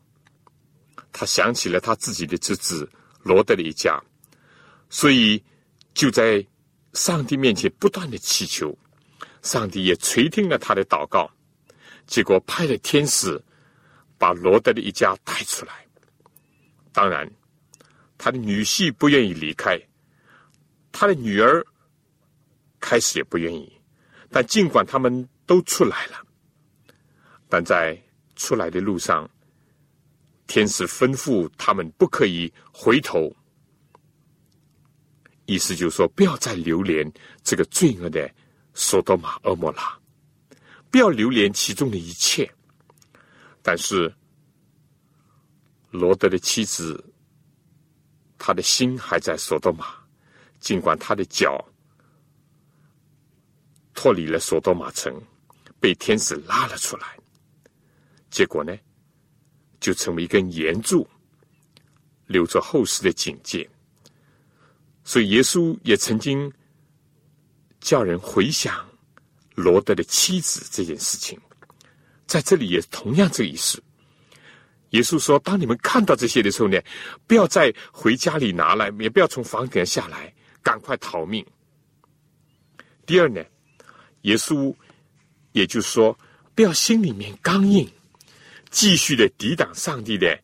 [1.17, 2.91] 他想起了他自己的侄子
[3.23, 4.03] 罗德的一家，
[4.91, 5.41] 所以
[5.95, 6.45] 就在
[6.93, 8.77] 上帝面前不断的祈求。
[9.43, 11.31] 上帝也垂听了他的祷告，
[12.07, 13.41] 结果派了天使
[14.19, 15.87] 把罗德的一家带出来。
[16.93, 17.31] 当然，
[18.17, 19.79] 他的女婿不愿意离开，
[20.91, 21.65] 他的女儿
[22.81, 23.71] 开始也不愿意。
[24.31, 26.25] 但尽管他们都出来了，
[27.49, 27.97] 但在
[28.35, 29.31] 出来的路上，
[30.47, 33.35] 天使吩咐他们不可以回头，
[35.47, 37.11] 意思就是说，不要再留恋
[37.43, 38.31] 这个罪恶的
[38.75, 39.99] 索多玛、俄摩拉，
[40.91, 42.51] 不要留恋其中的一切。
[43.63, 44.15] 但是，
[45.91, 47.03] 罗德的妻子，
[48.37, 49.87] 他的心还在索多玛，
[50.61, 51.65] 尽管他的脚
[53.95, 55.19] 脱离了索多玛城，
[55.81, 57.19] 被天使拉了出来，
[58.29, 58.77] 结果呢，
[59.85, 61.07] 就成为一根岩柱，
[62.27, 63.69] 留着后世的警戒。
[65.05, 66.51] 所以，耶稣也曾经
[67.81, 68.83] 叫人回想
[69.55, 71.39] 罗德的妻子这件事情，
[72.27, 73.83] 在这里也同样这个意思。
[74.93, 76.81] 耶稣说：“当你们看到这些的时候呢，
[77.27, 81.45] 不要再回家里拿来，也不要从房顶下来，赶快逃命。”
[83.05, 83.45] 第二呢，
[84.23, 84.75] 耶稣
[85.53, 86.19] 也就是说，
[86.55, 87.87] 不要心里面刚硬，
[88.75, 90.37] 继续的抵挡上帝的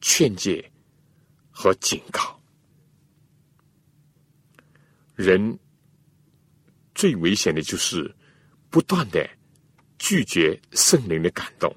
[0.00, 0.68] 劝诫
[1.52, 2.36] 和警告。
[5.14, 5.56] 人
[6.96, 8.12] 最危险的就是
[8.70, 9.24] 不断的
[10.00, 11.72] 拒绝圣灵的感动，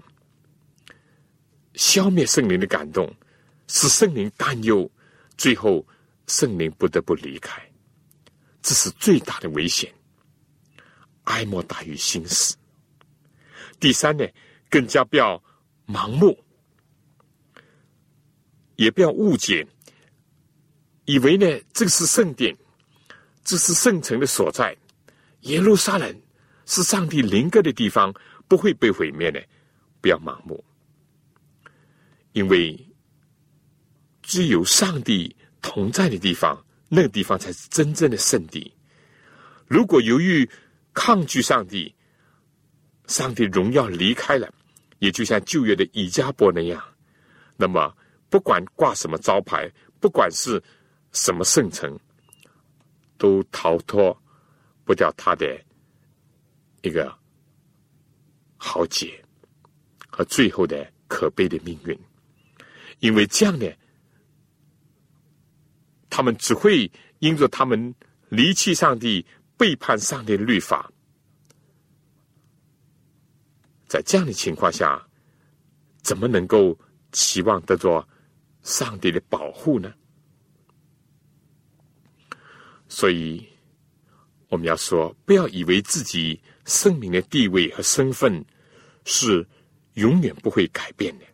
[1.75, 3.15] 消灭圣灵的感动，
[3.67, 4.89] 使圣灵担忧，
[5.37, 5.85] 最后
[6.25, 7.61] 圣灵不得不离开，
[8.63, 9.93] 这是最大的危险。
[11.25, 12.57] 哀莫大于心死。
[13.79, 14.25] 第三呢，
[14.75, 15.41] 更加不要
[15.87, 16.37] 盲目，
[18.75, 19.65] 也不要误解，
[21.05, 22.53] 以为呢这是圣殿。
[23.45, 24.75] 这是圣城的所在，
[25.41, 26.21] 耶路撒冷
[26.65, 28.13] 是上帝灵格的地方，
[28.49, 29.41] 不会被毁灭的。
[30.01, 30.61] 不要盲目，
[32.33, 32.77] 因为
[34.23, 38.73] 只有上帝同在的地方，那个地方才是真正的圣地。
[39.67, 40.49] 如果由于
[40.93, 41.95] 抗拒上帝，
[43.07, 44.53] 上帝荣耀离开了，
[44.99, 46.83] 也就像旧约的以加伯那样，
[47.57, 47.95] 那么
[48.29, 50.61] 不管挂什么招牌，不管是
[51.11, 51.97] 什么圣城。
[53.17, 54.15] 都逃脱
[54.83, 55.57] 不掉他的
[56.81, 57.17] 一个
[58.57, 59.23] 豪杰
[60.09, 61.97] 和最后的可悲的命运，
[62.99, 63.71] 因为这样呢，
[66.09, 67.95] 他们只会因着他们
[68.27, 70.91] 离弃上帝、背叛上帝的律法，
[73.95, 75.01] 在这样的情况下，
[76.01, 76.77] 怎么能够
[77.13, 78.05] 期望得着
[78.61, 79.93] 上帝的保护呢？
[82.89, 83.47] 所以，
[84.49, 88.45] 我们要说，不要以为自己生命的地位和身份
[89.05, 89.47] 是
[89.93, 91.25] 永远不会改变的。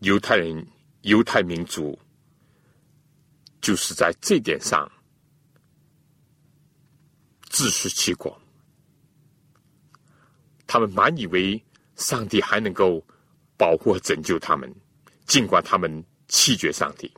[0.00, 0.66] 犹太人、
[1.02, 1.96] 犹太民族
[3.60, 4.90] 就是在这点上
[7.48, 8.36] 自食其果。
[10.66, 11.62] 他们满以为
[11.96, 13.04] 上帝还能够
[13.56, 14.72] 保护和拯救他们，
[15.26, 17.10] 尽管他们弃绝上帝。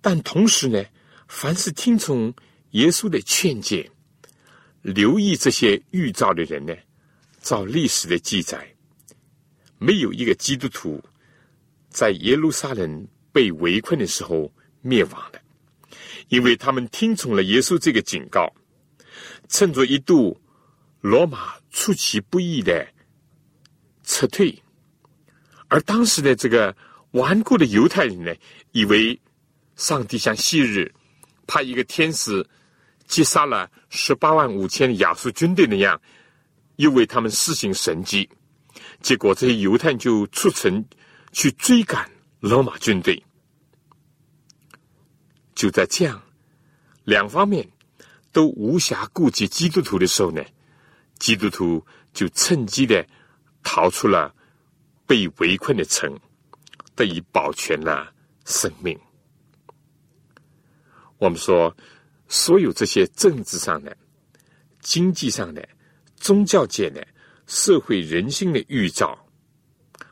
[0.00, 0.84] 但同时呢，
[1.26, 2.32] 凡是听从
[2.70, 3.90] 耶稣的劝诫、
[4.82, 6.72] 留意这些预兆的人呢，
[7.40, 8.72] 照历史的记载，
[9.78, 11.02] 没有一个基督徒
[11.88, 15.40] 在耶路撒冷被围困的时候灭亡的，
[16.28, 18.54] 因为他们听从了耶稣这个警告，
[19.48, 20.40] 趁着一度
[21.06, 22.86] 罗马出其不意的
[24.02, 24.62] 撤退，
[25.68, 26.76] 而当时的这个
[27.12, 28.34] 顽固的犹太人呢，
[28.72, 29.18] 以为。
[29.76, 30.90] 上帝像昔日
[31.46, 32.42] 派一个天使
[33.06, 36.00] 击杀了十八万五千亚述军队那样，
[36.76, 38.26] 又为他们施行神迹。
[39.02, 40.82] 结果这些犹太人就出城
[41.30, 43.22] 去追赶罗马军队。
[45.54, 46.22] 就在这样
[47.04, 47.68] 两方面
[48.32, 50.42] 都无暇顾及基督徒的时候呢，
[51.18, 53.06] 基督徒就趁机的
[53.62, 54.34] 逃出了
[55.06, 56.18] 被围困的城，
[56.94, 58.12] 得以保全了
[58.44, 58.98] 生命。
[61.18, 61.74] 我们说，
[62.28, 63.96] 所有这些政治上的、
[64.80, 65.66] 经济上的、
[66.16, 67.06] 宗教界的、
[67.46, 69.18] 社会人心的预兆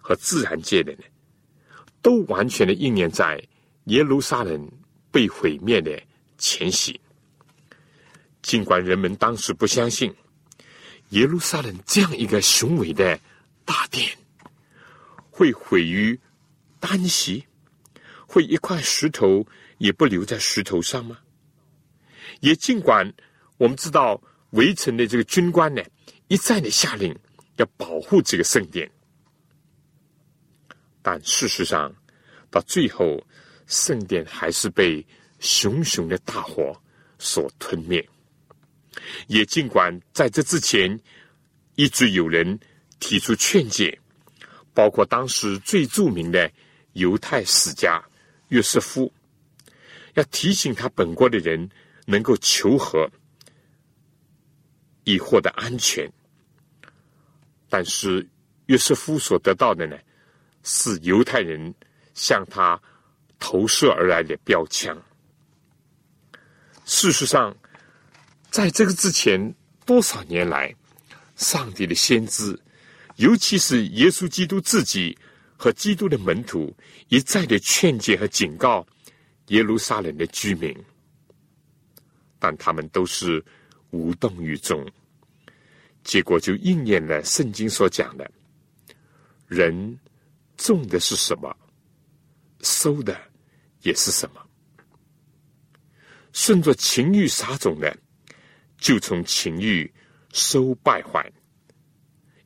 [0.01, 1.05] 和自然界的呢，
[2.01, 3.43] 都完全的应验在
[3.85, 4.71] 耶路撒冷
[5.11, 6.03] 被毁灭的
[6.39, 6.99] 前夕。
[8.41, 10.15] 尽管人们当时不相信
[11.11, 13.19] 耶路撒冷这样一个雄伟的
[13.65, 14.17] 大殿
[15.31, 16.19] 会毁于
[16.81, 17.45] 单席，
[18.27, 19.47] 会一块石头。
[19.79, 21.19] 也不留在石头上吗？
[22.41, 23.13] 也尽管
[23.59, 24.19] 我们知道
[24.51, 25.83] 围城的这个军官呢，
[26.29, 27.15] 一再的下令
[27.57, 28.89] 要保护这个圣殿，
[31.03, 31.93] 但事实上
[32.51, 33.21] 到最后，
[33.67, 35.05] 圣殿还是被
[35.41, 36.81] 熊熊的大火
[37.19, 38.09] 所吞灭。
[39.27, 40.99] 也尽管在这之前，
[41.75, 42.59] 一直有人
[43.01, 43.99] 提出劝诫，
[44.73, 46.51] 包括当时最著名的
[46.93, 48.03] 犹太史家
[48.49, 49.13] 约瑟夫。
[50.15, 51.69] 要提醒他本国的人
[52.07, 53.11] 能够求和，
[55.03, 56.09] 以获得安全。
[57.69, 58.25] 但是
[58.67, 59.99] 约瑟夫所得到的呢，
[60.63, 61.75] 是犹太人
[62.15, 62.81] 向他
[63.41, 64.97] 投射而来的标枪。
[66.85, 67.53] 事实上，
[68.55, 69.53] 在这个之前
[69.85, 70.73] 多少年来，
[71.35, 72.57] 上帝的先知，
[73.17, 75.19] 尤其是耶稣基督自己
[75.57, 76.73] 和基督的门徒，
[77.09, 78.87] 一再的劝诫和警告
[79.49, 80.73] 耶路撒冷的居民，
[82.39, 83.45] 但他们都是
[83.91, 84.87] 无动于衷，
[86.05, 88.31] 结果就应验了圣经所讲的：
[89.49, 89.99] 人
[90.57, 91.53] 种的是什么，
[92.61, 93.21] 收的
[93.83, 94.41] 也是什么。
[96.33, 97.99] 顺着情欲撒种的，
[98.85, 99.91] 就从情欲
[100.35, 101.33] 收败坏。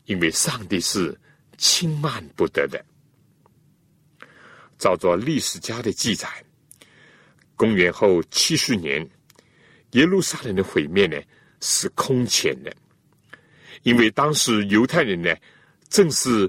[0.04, 1.18] 因为上帝是
[1.56, 2.82] 轻慢不得的。
[4.78, 6.28] 照着历史家的记载，
[7.56, 9.04] 公元后七十年，
[9.90, 11.20] 耶路撒冷的毁灭呢
[11.60, 12.72] 是空前的，
[13.82, 15.34] 因为当时犹太人呢
[15.88, 16.48] 正是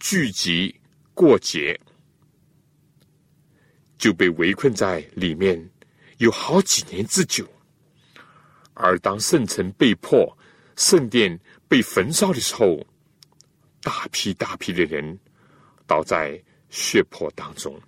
[0.00, 0.74] 聚集
[1.14, 1.80] 过节，
[3.98, 5.70] 就被围困在里面。
[6.18, 7.48] 有好几年之久，
[8.82, 10.36] 而当圣城被破、
[10.76, 12.84] 圣殿被焚烧的时候，
[13.80, 15.18] 大批大批的人
[15.86, 17.80] 倒在血泊当中。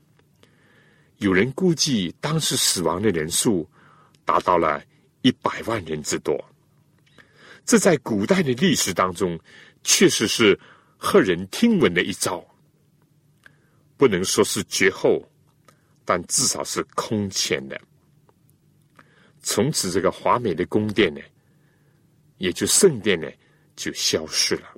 [1.18, 3.68] 有人估计，当时死亡的人数
[4.24, 4.82] 达到了
[5.22, 6.42] 一百万人之多。
[7.64, 9.38] 这在古代的历史当中，
[9.82, 10.59] 确实是
[10.99, 12.45] 骇人听闻的一招。
[13.97, 15.22] 不能说是绝后，
[16.05, 17.80] 但至少是空前的。
[19.47, 21.20] 从此，这个华美的宫殿呢，
[22.38, 23.30] 也就圣殿呢，
[23.76, 24.74] 就消失了。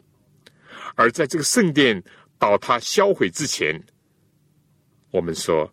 [0.96, 2.02] 而在这个圣殿
[2.36, 3.80] 倒塌销毁之前，
[5.12, 5.72] 我们说，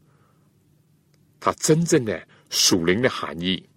[1.39, 3.67] 它真正的属灵的含义，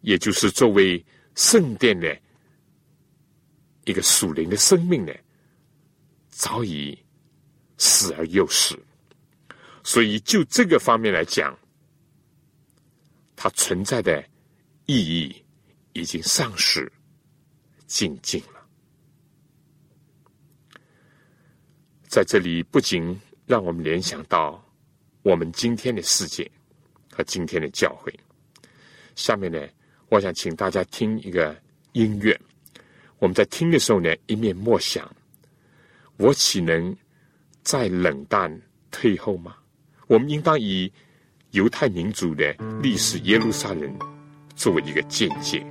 [0.00, 1.04] 也就是作为
[1.34, 2.18] 圣殿的
[3.84, 5.12] 一个属灵的生命呢，
[6.30, 6.98] 早已
[7.76, 8.74] 死而又死。
[9.84, 11.54] 所以，就这个方面来讲。
[13.42, 14.24] 它存在的
[14.86, 15.34] 意义
[15.94, 16.88] 已经丧失
[17.88, 18.64] 尽尽了。
[22.04, 24.64] 在这里，不仅让我们联想到
[25.22, 26.48] 我们今天的世界
[27.10, 28.16] 和今天的教会。
[29.16, 29.58] 下面呢，
[30.08, 31.60] 我想请大家听一个
[31.94, 32.40] 音乐。
[33.18, 35.12] 我们在听的时候呢，一面默想：
[36.16, 36.96] 我岂能
[37.64, 38.62] 再冷淡
[38.92, 39.56] 退后吗？
[40.06, 40.92] 我们应当以。
[41.52, 42.50] 犹太民族的
[42.80, 43.94] 历史，耶路撒冷
[44.56, 45.62] 作为一个见解。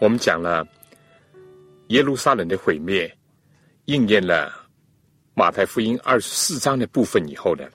[0.00, 0.66] 我们讲了
[1.88, 3.12] 耶路撒冷的毁灭，
[3.86, 4.52] 应验了
[5.34, 7.68] 马太福音二十四章的部分以后呢，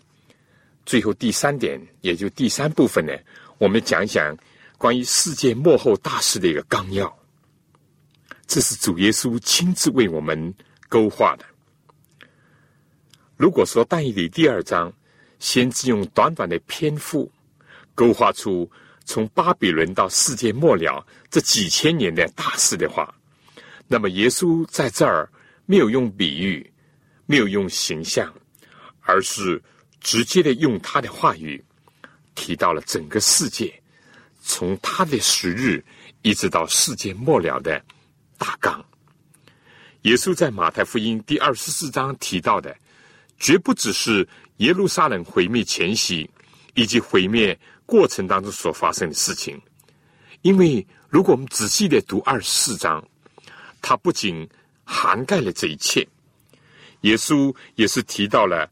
[0.86, 3.13] 最后第三点，也就第三部分呢，
[3.57, 4.38] 我们讲一讲
[4.78, 7.13] 关于世界末后大事的一个纲要。
[8.47, 10.53] 这是主耶稣亲自为我们
[10.88, 11.45] 勾画的。
[13.36, 14.93] 如果说但以理第二章，
[15.39, 17.30] 先只用短短的篇幅
[17.95, 18.69] 勾画出
[19.06, 23.14] 从巴比伦到世界末了这几千年的大事的话，
[23.88, 25.30] 那么耶稣在这儿
[25.66, 26.72] 没有用比喻，
[27.26, 28.34] 没有用形象，
[29.01, 29.62] 而是
[29.99, 31.64] 直接的用他的话语
[32.36, 33.74] 提到了整个世界，
[34.41, 35.84] 从他的时日
[36.22, 37.84] 一直到世界末了的
[38.38, 38.84] 大纲。
[40.04, 42.76] 耶稣在马太福音第二十四章提到的。
[43.39, 44.26] 绝不只是
[44.58, 46.30] 耶路撒冷毁灭前夕
[46.76, 47.60] 以及毁灭
[47.93, 49.61] 过程当中所发生的事情，
[50.41, 53.07] 因为如果我们仔细的读二十四章，
[53.83, 54.49] 它不仅
[54.83, 56.07] 涵盖了这一切，
[57.01, 58.67] 耶稣也是提到了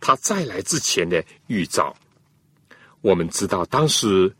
[0.00, 1.94] 他再来之前的预兆。
[3.02, 4.34] 我们知道，当时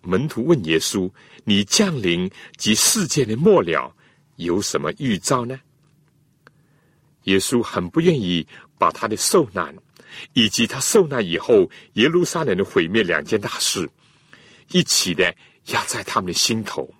[0.00, 1.08] 门徒问耶稣
[1.46, 3.94] ：“你降临及世界的末了
[4.34, 5.56] 有什么预兆呢？”
[7.30, 8.44] 耶稣很不愿意。
[8.82, 9.72] 把他的受难，
[10.32, 13.88] 以及他受难以后耶路撒冷的毁灭两件大事，
[14.68, 15.34] 一起的
[15.66, 16.92] 压在他们的心头。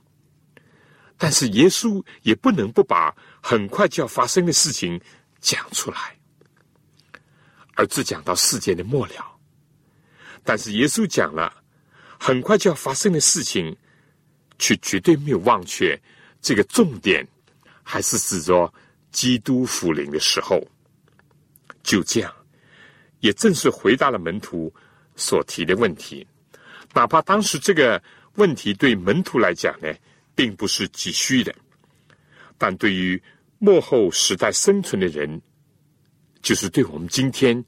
[1.17, 5.01] 但是耶稣也不能不把很快就要发生的事情
[5.41, 6.17] 讲出来，
[7.75, 9.39] 而只讲到世界的末了。
[10.43, 11.63] 但是耶稣讲了
[12.19, 13.77] 很快就要发生的事情，
[14.59, 16.01] 却绝对没有忘却
[16.41, 17.25] 这个重点，
[17.85, 18.73] 还是指着
[19.13, 20.61] 基督复临的时候。
[21.85, 22.33] 就这样，
[23.23, 24.71] 也正是回答了门徒
[25.17, 26.27] 所提的问题。
[26.93, 28.03] 哪怕当时这个
[28.35, 29.89] 问题对门徒来讲呢，
[30.35, 31.55] 并不是急需的，
[32.59, 33.21] 但对于
[33.59, 35.41] 幕后时代生存的人，
[36.43, 37.65] 就是对我们今天，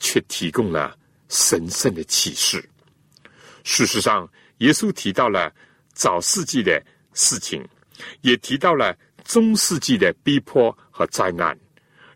[0.00, 0.98] 却提供了
[1.28, 2.68] 神圣的启示。
[3.62, 4.28] 事实上，
[4.58, 5.54] 耶稣提到了
[5.92, 6.84] 早世纪的
[7.14, 7.64] 事情，
[8.22, 11.56] 也提到了中世纪的逼迫和灾难，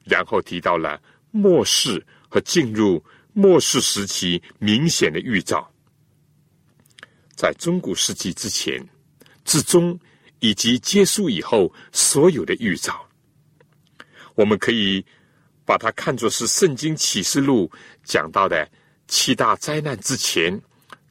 [0.05, 1.01] 然后提到了。
[1.33, 5.69] 末世和进入末世时期明显的预兆，
[7.35, 8.81] 在中古世纪之前、
[9.45, 9.99] 至中
[10.39, 13.05] 以及结束以后所有的预兆，
[14.37, 15.05] 我们可以
[15.65, 17.69] 把它看作是《圣经启示录》
[18.05, 18.71] 讲到的
[19.09, 20.61] 七大灾难之前、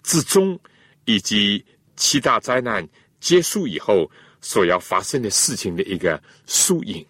[0.04, 0.58] 至中
[1.04, 1.64] 以及
[1.98, 2.88] 七大灾难
[3.20, 4.10] 结束以后
[4.40, 7.06] 所要发生的事情的一个缩影，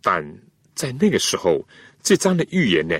[0.00, 0.43] 但。
[0.74, 1.64] 在那个时候，
[2.02, 2.98] 这章的预言呢，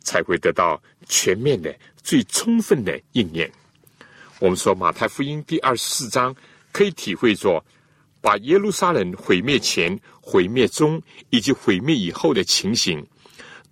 [0.00, 3.50] 才会得到全面的、最充分的应验。
[4.38, 6.34] 我们说马太福音第二十四章
[6.70, 7.64] 可以体会作，
[8.20, 13.04] 把耶路撒冷毁灭前、毁灭中以及毁灭以后的情形，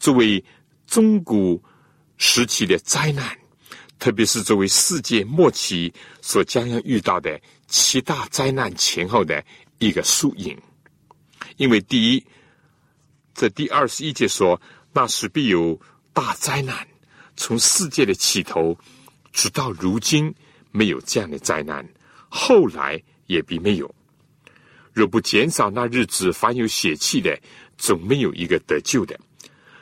[0.01, 0.45] 作为
[0.89, 1.63] 中古
[2.17, 3.39] 时期的灾难，
[3.99, 9.43] 特别是作为世界末期所将要遇到的七大灾难前后的
[9.79, 10.59] 一个缩影。
[11.57, 12.27] 因为第一。
[13.37, 14.59] 这第二十一节说，
[14.95, 15.79] 那时必有
[16.15, 16.75] 大灾难，
[17.37, 18.75] 从世界的起头，
[19.31, 20.35] 直到如今
[20.71, 21.87] 没有这样的灾难，
[22.31, 23.95] 后来也必没有。
[24.95, 27.39] 若不减少那日子，凡有血气的，
[27.77, 29.15] 总没有一个得救的。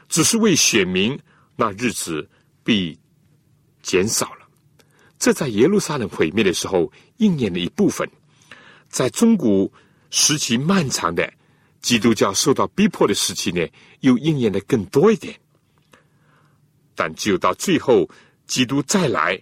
[0.09, 1.17] 只是为选民，
[1.55, 2.29] 那日子
[2.65, 2.99] 必
[3.83, 4.49] 减少了。
[5.17, 8.11] 这在耶路撒冷毁灭的时候应验的一部分，
[8.89, 9.73] 在中古
[10.11, 11.33] 时期漫长的。
[11.85, 13.69] 基督教受到逼迫的时期呢，
[14.01, 15.39] 又应验的更多一点。
[16.95, 18.09] 但只有到最后，
[18.47, 19.39] 基督再来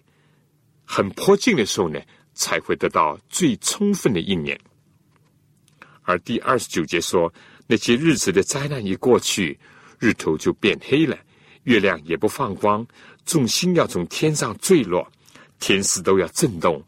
[0.85, 2.01] 很迫近的时候呢，
[2.35, 4.61] 才会得到最充分的应验。
[6.03, 7.33] 而第二十九节说，
[7.69, 9.57] 那些日子的灾难一过去，
[10.01, 11.17] 日头就变黑了，
[11.63, 12.85] 月亮也不放光，
[13.25, 15.09] 众星要从天上坠落，
[15.61, 16.85] 天使都要震动，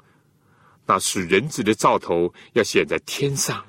[0.85, 3.65] 那是人子的兆头要显在天上。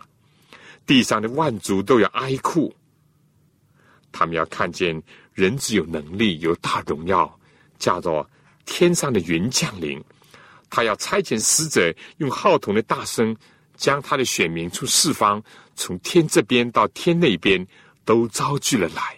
[0.86, 2.74] 地上的万族都要哀哭，
[4.12, 5.02] 他们要看见
[5.34, 7.40] 人只有能力、有大荣耀，
[7.80, 8.30] 叫做
[8.66, 10.04] 天上的云降临。
[10.70, 13.36] 他要差遣使者，用号筒的大声，
[13.76, 15.42] 将他的选民从四方，
[15.76, 17.66] 从天这边到天那边，
[18.04, 19.18] 都招聚了来。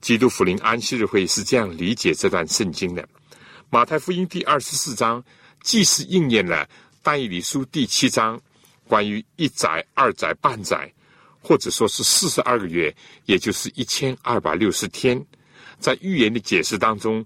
[0.00, 3.06] 基督福临安息日会是这样理解这段圣经的。
[3.70, 5.22] 马太福音第二十四章，
[5.62, 6.68] 既是应验了
[7.02, 8.40] 但以理书第七章。
[8.88, 10.92] 关于一载、二载、半载，
[11.40, 15.24] 或者说是四十二个月，也就是一千二百六十天，
[15.78, 17.24] 在预言的解释当中，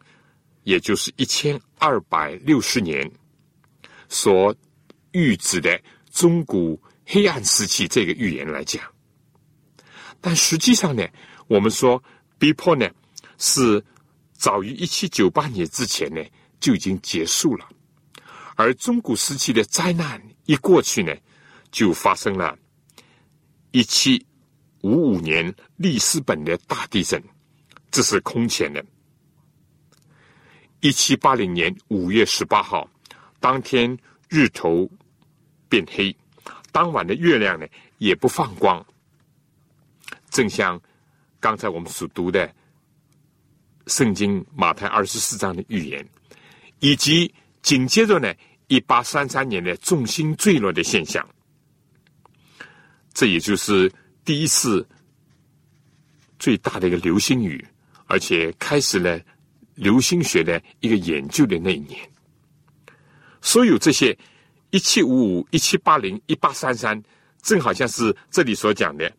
[0.65, 3.11] 也就是一千二百六十年。
[4.09, 4.55] 所
[5.13, 5.81] 预指的
[6.11, 8.83] 中古黑暗时期这个预言来讲。
[10.21, 11.07] 但实际上呢，
[11.47, 12.03] 我们说
[12.39, 12.91] 逼迫呢
[13.39, 13.83] 是
[14.33, 16.23] 早于一七九八年之前呢
[16.59, 17.69] 就已经结束了，
[18.57, 21.15] 而中古时期的灾难一过去呢，
[21.71, 22.57] 就发生了
[23.71, 24.25] 一七
[24.83, 27.23] 五五年利斯本的大地震，
[27.91, 28.85] 这是空前的。
[30.81, 32.89] 一七八零年五月十八号，
[33.39, 33.97] 当天
[34.29, 34.91] 日头
[35.69, 36.17] 变黑，
[36.73, 37.67] 当晚的月亮呢
[37.99, 38.85] 也不放光，
[40.31, 40.81] 正像
[41.39, 42.49] 刚才我们所读的
[43.87, 46.09] 《圣经》马太二十四章的预言，
[46.79, 48.33] 以及紧接着呢
[48.69, 51.29] 一八三三年的重心坠落的现象，
[53.21, 53.93] 这也就是
[54.25, 54.89] 第一次
[56.39, 57.63] 最大的一个流星雨，
[58.07, 59.21] 而且开始了。
[59.75, 61.99] 流星学的一个研究的那一年，
[63.41, 64.17] 所有这些
[64.71, 67.03] 一七五五、一七八零、一八三三，
[67.41, 69.11] 正好像是这里所讲的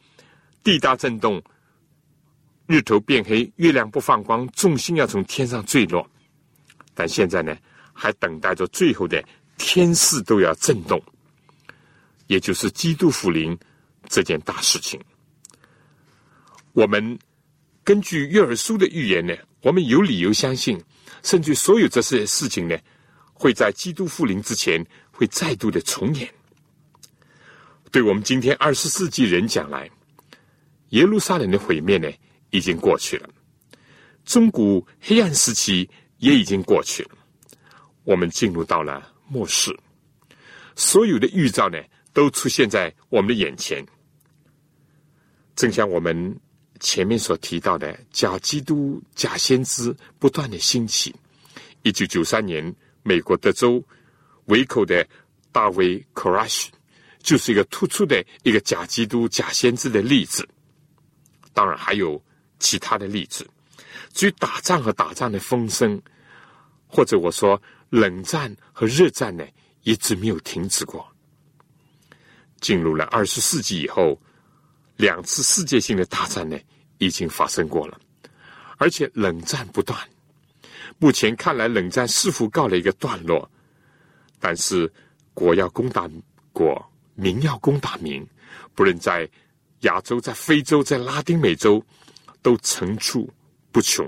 [0.63, 1.41] 地大震动、
[2.67, 6.07] 日头变黑、月亮不放光、重心要从天上坠落。
[6.93, 7.55] 但现在呢，
[7.93, 9.23] 还等待着最后的
[9.57, 11.01] 天势都要震动，
[12.27, 13.57] 也就是基督复临
[14.11, 14.99] 这件大事情。
[16.73, 17.17] 我们
[17.83, 19.33] 根据约尔书的预言呢。
[19.63, 20.83] 我们有理由相信，
[21.21, 22.75] 甚至所有这些事情呢，
[23.31, 26.27] 会在基督复临之前会再度的重演。
[27.91, 29.87] 对我们今天二十世纪人讲来，
[30.89, 32.11] 耶路撒冷的毁灭呢
[32.49, 33.29] 已经过去了，
[34.25, 35.87] 中古黑暗时期
[36.17, 37.11] 也已经过去了，
[38.03, 39.71] 我们进入到了末世，
[40.75, 41.77] 所有的预兆呢
[42.13, 43.85] 都出现在我们的眼前，
[45.61, 46.35] 正像我们。
[46.83, 51.13] 前面所提到的假基督、假先知不断的兴起。
[51.83, 53.79] 一九九三年，美国德州
[54.45, 55.07] 维口的
[55.51, 56.71] 大卫·克拉什
[57.21, 60.43] 就是一个突出的一个假基督、假先知的例子。
[61.53, 62.19] 当然还有
[62.57, 63.47] 其他的例子。
[64.11, 66.01] 至于打仗和打仗的风声，
[66.87, 69.45] 或者我说冷战和热战呢，
[69.83, 71.07] 一直没有停止过。
[72.59, 74.19] 进入了二十世纪以后。
[75.01, 76.55] 两次世界性的大战呢，
[76.99, 77.99] 已经发生过了，
[78.77, 79.99] 而且冷战不断。
[80.99, 83.49] 目前看来，冷战似乎告了一个段落，
[84.39, 84.91] 但是
[85.33, 86.07] 国要攻打
[86.53, 86.79] 国，
[87.15, 88.23] 民要攻打民，
[88.75, 89.27] 不论在
[89.79, 91.83] 亚洲、在非洲、在拉丁美洲，
[92.43, 93.27] 都层出
[93.71, 94.07] 不穷，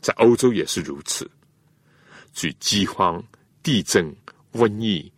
[0.00, 1.30] 在欧洲也是如此。
[2.32, 3.22] 据饥荒、
[3.62, 4.10] 地震、
[4.54, 5.12] 瘟疫，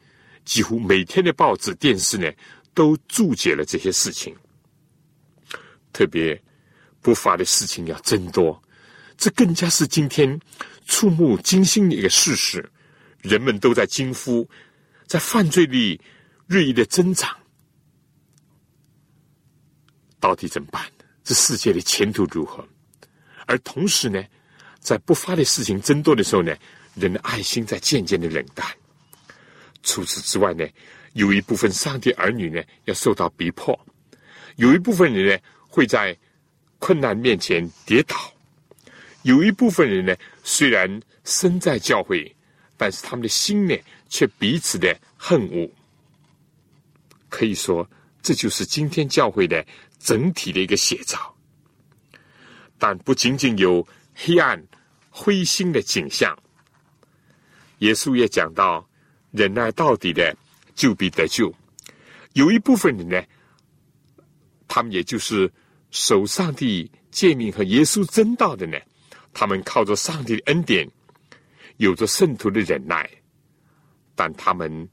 [0.44, 2.28] 几乎每天的报纸、电视呢，
[2.74, 4.34] 都注解了这些事情。
[5.92, 6.40] 特别
[7.00, 8.60] 不法的事情要增多，
[9.18, 10.40] 这更加是今天
[10.86, 12.68] 触目惊心的一个事实。
[13.20, 14.48] 人们都在惊呼，
[15.06, 16.00] 在犯罪率
[16.46, 17.36] 日益的增长，
[20.18, 20.84] 到底怎么办？
[21.22, 22.66] 这世界的前途如何？
[23.46, 24.24] 而同时呢，
[24.80, 26.52] 在不法的事情增多的时候呢，
[26.94, 28.66] 人的爱心在渐渐的冷淡。
[29.84, 30.66] 除此之外呢，
[31.12, 33.78] 有一部分上帝儿女呢要受到逼迫，
[34.56, 35.42] 有一部分人呢。
[35.72, 36.14] 会在
[36.78, 38.14] 困难面前跌倒，
[39.22, 40.14] 有一部分人呢，
[40.44, 42.30] 虽然身在教会，
[42.76, 43.74] 但是他们的心呢，
[44.06, 45.66] 却彼此的恨恶。
[47.30, 47.88] 可以说，
[48.20, 49.64] 这就是今天教会的
[49.98, 51.34] 整体的一个写照。
[52.78, 54.62] 但不仅仅有黑暗、
[55.08, 56.38] 灰心的景象，
[57.78, 58.86] 耶稣也讲到，
[59.30, 60.36] 忍耐到底的
[60.74, 61.50] 就必得救。
[62.34, 63.24] 有一部分人呢，
[64.68, 65.50] 他们也就是。
[65.92, 68.78] 守上帝诫命和耶稣真道的呢？
[69.34, 70.90] 他们靠着上帝的恩典，
[71.76, 73.08] 有着圣徒的忍耐，
[74.14, 74.88] 但他们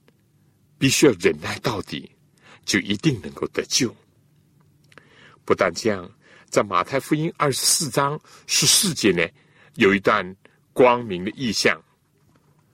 [0.78, 2.12] 必须要忍耐到底，
[2.66, 3.96] 就一定能够得救。
[5.46, 6.10] 不但这样，
[6.50, 9.26] 在马太福音二十四章十四节呢，
[9.76, 10.36] 有一段
[10.74, 11.82] 光明的意象，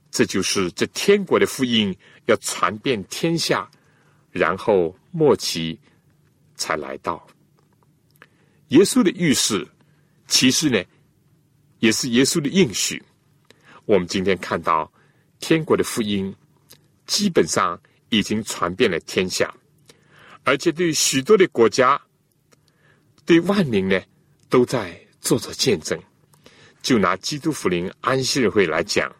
[0.10, 1.96] 这就是这天国的福音
[2.26, 3.70] 要传遍天下，
[4.32, 5.80] 然后末期
[6.56, 7.26] 才来到。
[8.70, 9.68] 耶稣的预示，
[10.28, 10.84] 其实呢，
[11.80, 13.02] 也是耶稣的应许。
[13.86, 14.92] 我们今天看到
[15.40, 16.36] 天国的福音，
[17.06, 19.54] 基本上已经传遍了天下，
[20.44, 22.02] 而且对许多的国家、
[23.24, 24.02] 对万民呢，
[24.50, 26.00] 都在做着见证。
[26.82, 29.16] 就拿基督福临安息日会来讲，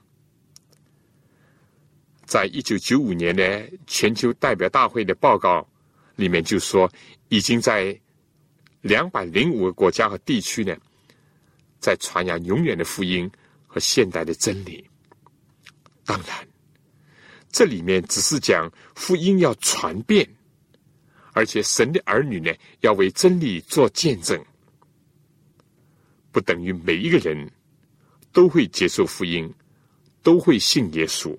[2.26, 5.68] 在一九九五年的全球代表大会的报告
[6.16, 6.92] 里面就说，
[7.30, 7.96] 已经在。
[8.86, 10.78] 两百零五个国家和地区呢，
[11.80, 13.28] 在传扬永远的福音
[13.66, 14.88] 和现代的真理。
[16.06, 16.48] 当然，
[17.52, 20.30] 这里面只是讲福音要传遍，
[21.34, 24.40] 而且神的儿女呢要为真理做见证，
[26.32, 27.52] 不等于每一个人
[28.32, 29.52] 都会接受福音，
[30.22, 31.36] 都会信耶稣。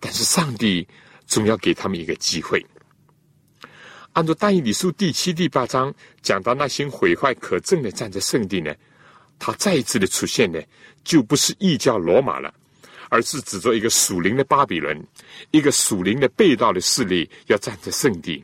[0.00, 0.84] 但是上帝
[1.26, 2.60] 总要给他们一个机会。
[4.16, 8.74] 按照但以理书第七、第八章讲到那些毁坏可憎的站在圣地呢，
[9.38, 10.58] 他再一次的出现呢，
[11.04, 12.50] 就不是异教罗马了，
[13.10, 15.06] 而是指着一个属灵的巴比伦，
[15.50, 18.42] 一个属灵的被盗的势力要站在圣地，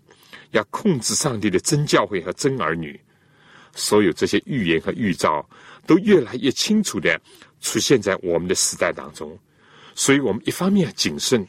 [0.51, 3.01] 要控制上帝的真教会和真儿女。
[3.75, 5.49] 所有这些预言和预兆
[5.87, 7.19] 都越来越清楚的
[7.63, 9.35] 出现在我们的时代当中。
[9.95, 11.49] 所以我们一方面要谨慎，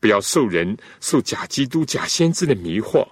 [0.00, 3.06] 不要受人、受假基督、假先知的迷惑。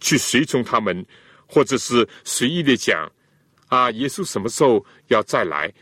[0.00, 1.04] 去随从他们，
[1.46, 3.10] 或者是随意的讲
[3.68, 5.72] 啊，耶稣什么时候要再来？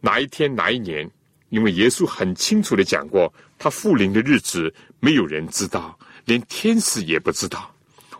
[0.00, 0.54] 哪一天？
[0.54, 1.10] 哪一年？
[1.50, 7.72] 因为耶稣很清楚的讲过，他复临的日子没有人知道，连天使也不知道，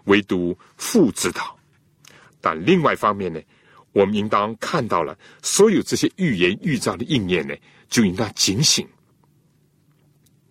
[0.04, 1.58] 唯独父知道。
[2.40, 3.40] 但另外一方面呢，
[3.92, 7.54] 我们应当看到了所有这些预言预兆的应验呢，
[7.88, 8.86] 就应当警醒。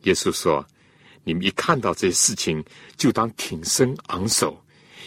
[0.01, 0.65] 耶稣说
[1.23, 2.63] ：“你们一看到这些事情，
[2.97, 4.61] 就当挺身昂首。”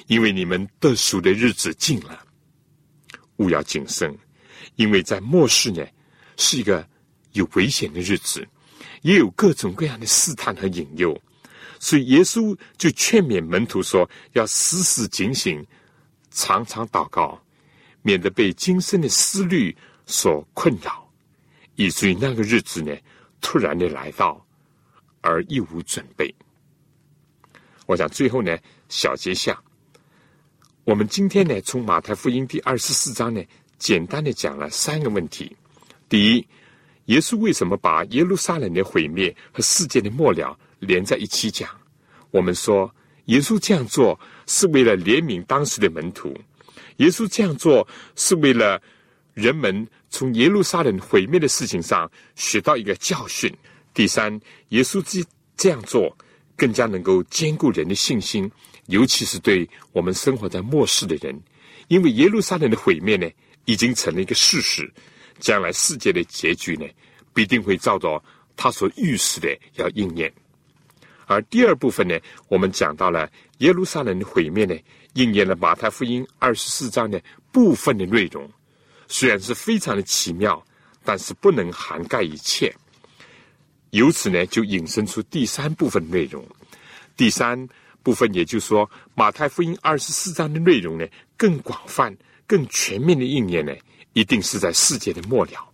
[0.08, 2.24] 因为你们得赎的日子近了，
[3.36, 4.18] 勿要谨慎，
[4.76, 5.86] 因为在末世呢，
[6.38, 6.86] 是一个
[7.32, 8.46] 有危险的日子，
[9.02, 11.18] 也有各种各样的试探和引诱，
[11.78, 15.64] 所以耶稣就劝勉门徒说，要时时警醒，
[16.30, 17.38] 常常祷告，
[18.00, 21.06] 免得被今生的思虑所困扰，
[21.74, 22.96] 以至于那个日子呢，
[23.42, 24.42] 突然的来到，
[25.20, 26.34] 而一无准备。
[27.84, 29.62] 我想最后呢，小结下。
[30.88, 33.44] 我们今天呢，从马太福音第二十四章呢，
[33.78, 35.54] 简单的讲了三个问题。
[36.08, 36.48] 第一，
[37.12, 41.68] 耶稣为什么把耶路撒冷的毁灭和世界的末了连在一起讲？
[42.30, 42.90] 我们说，
[43.26, 46.34] 耶稣这样做是为了怜悯当时的门徒，
[46.96, 47.86] 耶稣这样做
[48.16, 48.80] 是为了
[49.34, 53.54] 人们从耶路撒冷毁灭的事情上学到一个教训。
[53.92, 55.22] 第三，耶稣这
[55.54, 56.16] 这样做
[56.56, 58.50] 更加能够兼顾人的信心。
[58.88, 61.38] 尤其是对我们生活在末世的人，
[61.88, 63.28] 因为耶路撒冷的毁灭呢，
[63.66, 64.90] 已经成了一个事实，
[65.38, 66.86] 将来世界的结局呢，
[67.34, 68.22] 必定会照着
[68.56, 70.32] 他所预示的要应验。
[71.26, 72.18] 而第二部分呢，
[72.48, 74.74] 我们讲到了耶路撒冷的毁灭呢，
[75.12, 77.22] 应验了马太福音二十四章的
[77.52, 78.50] 部分的内容，
[79.06, 80.64] 虽然是非常的奇妙，
[81.04, 82.74] 但是不能涵盖一切。
[83.90, 86.42] 由此呢，就引申出第三部分内容，
[87.18, 87.68] 第三。
[88.08, 91.06] 部分，也就是说，马太福音二十四章的内容呢，
[91.36, 93.74] 更广泛、更全面的应验呢，
[94.14, 95.68] 一定是在世界的末了。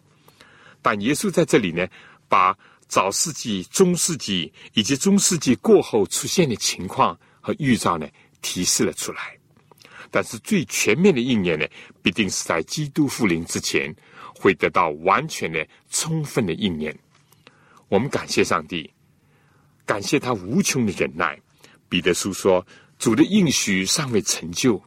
[0.82, 1.86] 但耶稣在这里呢，
[2.28, 2.58] 把
[2.88, 8.08] 早世纪、中世纪以及中世纪过后出现的情况和预兆呢，
[8.42, 9.38] 提示了出来。
[10.10, 11.64] 但是最全面的应验呢，
[12.02, 13.94] 必定是在基督复临之前，
[14.34, 16.98] 会得到完全的、充分的应验。
[17.88, 18.92] 我们感谢上帝，
[19.86, 21.40] 感谢他无穷的忍耐。
[21.94, 22.66] 彼得书说
[22.98, 24.82] ：“主的应许尚未成就，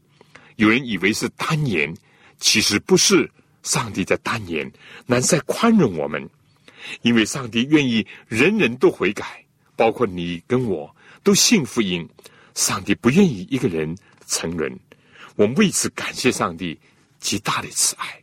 [0.58, 1.96] 有人以为是单言，
[2.38, 3.32] 其实不是。
[3.64, 4.70] 上帝在单言，
[5.06, 6.30] 乃在宽容我们，
[7.04, 9.42] 因为上帝愿意人人都悔改，
[9.78, 10.94] 包括你跟我
[11.24, 12.06] 都信福音。
[12.56, 14.78] 上帝不愿意一个人沉沦，
[15.38, 16.78] 我们为此感谢上帝
[17.22, 18.22] 极大的慈爱。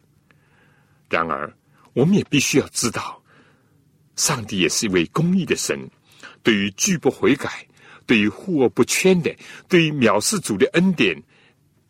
[1.09, 1.51] 然而，
[1.95, 3.23] 我们也必须要知道，
[4.17, 5.89] 上帝也是一位公义的神，
[6.43, 7.67] 对于拒不悔改。”
[8.07, 9.35] 对于护恶不圈的，
[9.69, 11.23] 对于藐视主的恩典，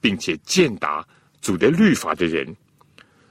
[0.01, 1.07] 并且践踏
[1.41, 2.57] 主的律法的人，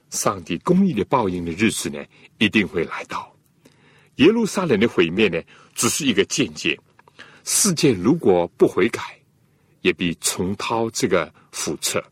[0.09, 2.03] 上帝公义的报应的日子呢，
[2.38, 3.34] 一定会来到。
[4.17, 5.41] 耶路撒冷的毁灭呢，
[5.73, 6.77] 只是一个间接。
[7.43, 9.01] 世界如果不悔改，
[9.81, 12.03] 也必重蹈这个覆辙。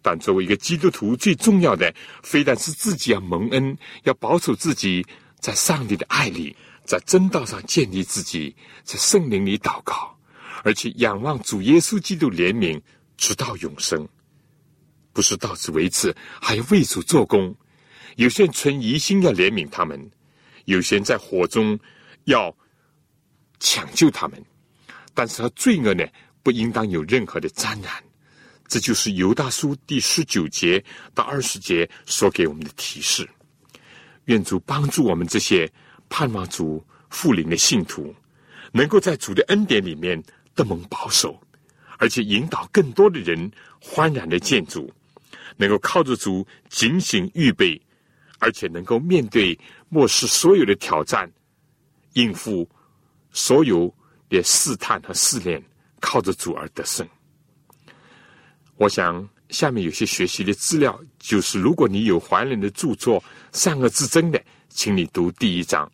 [0.00, 5.04] 但作为一个基督徒，最重要的，非但是自己要蒙恩，要保守自己
[5.40, 6.54] 在上帝的爱里。
[6.84, 10.14] 在真道上建立自己，在圣灵里祷告，
[10.62, 12.80] 而且仰望主耶稣基督怜悯，
[13.16, 14.06] 直到永生。
[15.12, 17.56] 不是到此为止，还要为主做工。
[18.16, 20.10] 有些人存疑心要怜悯他们，
[20.66, 21.78] 有些人在火中
[22.24, 22.54] 要
[23.58, 24.44] 抢救他们。
[25.14, 26.04] 但是，他罪恶呢，
[26.42, 27.90] 不应当有任何的沾染。
[28.68, 33.28] 这就是犹大书第十九节到二十节所给我们的提示。
[34.24, 35.72] 愿主帮助我们这些。
[36.16, 38.14] 盼望主复临的信徒，
[38.70, 40.22] 能够在主的恩典里面
[40.54, 41.36] 得蒙保守，
[41.98, 43.50] 而且引导更多的人
[43.80, 44.88] 欢然的建主，
[45.56, 47.82] 能够靠着主警醒预备，
[48.38, 49.58] 而且能够面对
[49.88, 51.28] 末世所有的挑战，
[52.12, 52.64] 应付
[53.32, 53.92] 所有
[54.28, 55.60] 的试探和试炼，
[55.98, 57.04] 靠着主而得胜。
[58.76, 65.90] 我想下面有些学习的资料，就是如果你有怀人的著作《善恶之争》的，请你读第一章。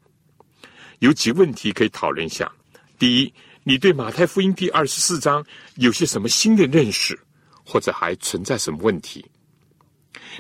[1.01, 2.51] 有几问题可以讨论一下。
[2.99, 3.35] 第一，
[3.65, 5.45] 你对马太福音第二十四章
[5.77, 7.19] 有些什么新的认识，
[7.65, 9.25] 或者还存在什么问题？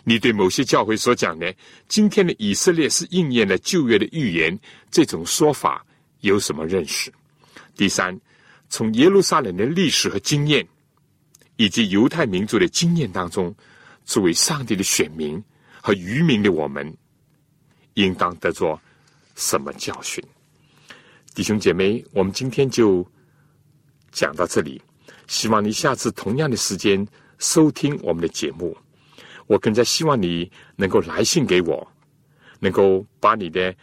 [0.04, 1.54] 你对某些教会所讲的
[1.88, 4.56] 今天的以色列是应验了旧约的预言
[4.90, 5.84] 这种说法
[6.20, 7.12] 有什么认识？
[7.74, 8.18] 第三，
[8.68, 10.66] 从耶路撒冷的历史和经验，
[11.56, 13.54] 以及犹太民族的经验当中，
[14.04, 15.42] 作为上帝的选民
[15.80, 16.94] 和愚民的我们，
[17.94, 18.78] 应当得着
[19.34, 20.22] 什么教训？
[21.41, 23.03] 弟兄姐妹，我们今天就
[24.12, 24.78] 讲到这里。
[25.26, 28.76] 希望你下次同样的时间收听我们的节目。
[29.47, 31.91] 我更加希望你能够来信给我，
[32.59, 33.74] 能够把你的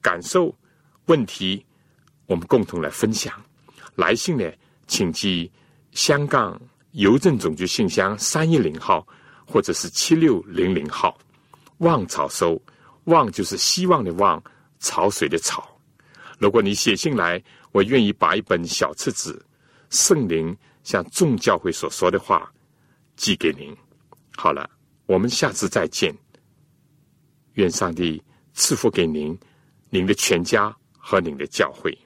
[0.00, 0.56] 感受、
[1.04, 1.62] 问题，
[2.24, 3.34] 我们共同来分享。
[3.96, 4.50] 来信呢，
[4.86, 5.52] 请寄
[5.90, 6.58] 香港
[6.92, 9.06] 邮政总局信箱三一零号，
[9.46, 11.14] 或者是七六零零号。
[11.80, 12.58] 望草收，
[13.04, 14.42] 望就是希望的望，
[14.78, 15.62] 潮水的潮。
[16.38, 19.44] 如果你写信来，我愿意把一本小册子
[19.96, 22.50] 《圣灵向众教会所说的话》
[23.16, 23.74] 寄给您。
[24.36, 24.68] 好了，
[25.06, 26.14] 我们下次再见。
[27.54, 28.22] 愿上帝
[28.52, 29.38] 赐福给您、
[29.90, 31.96] 您的全家和您的教会。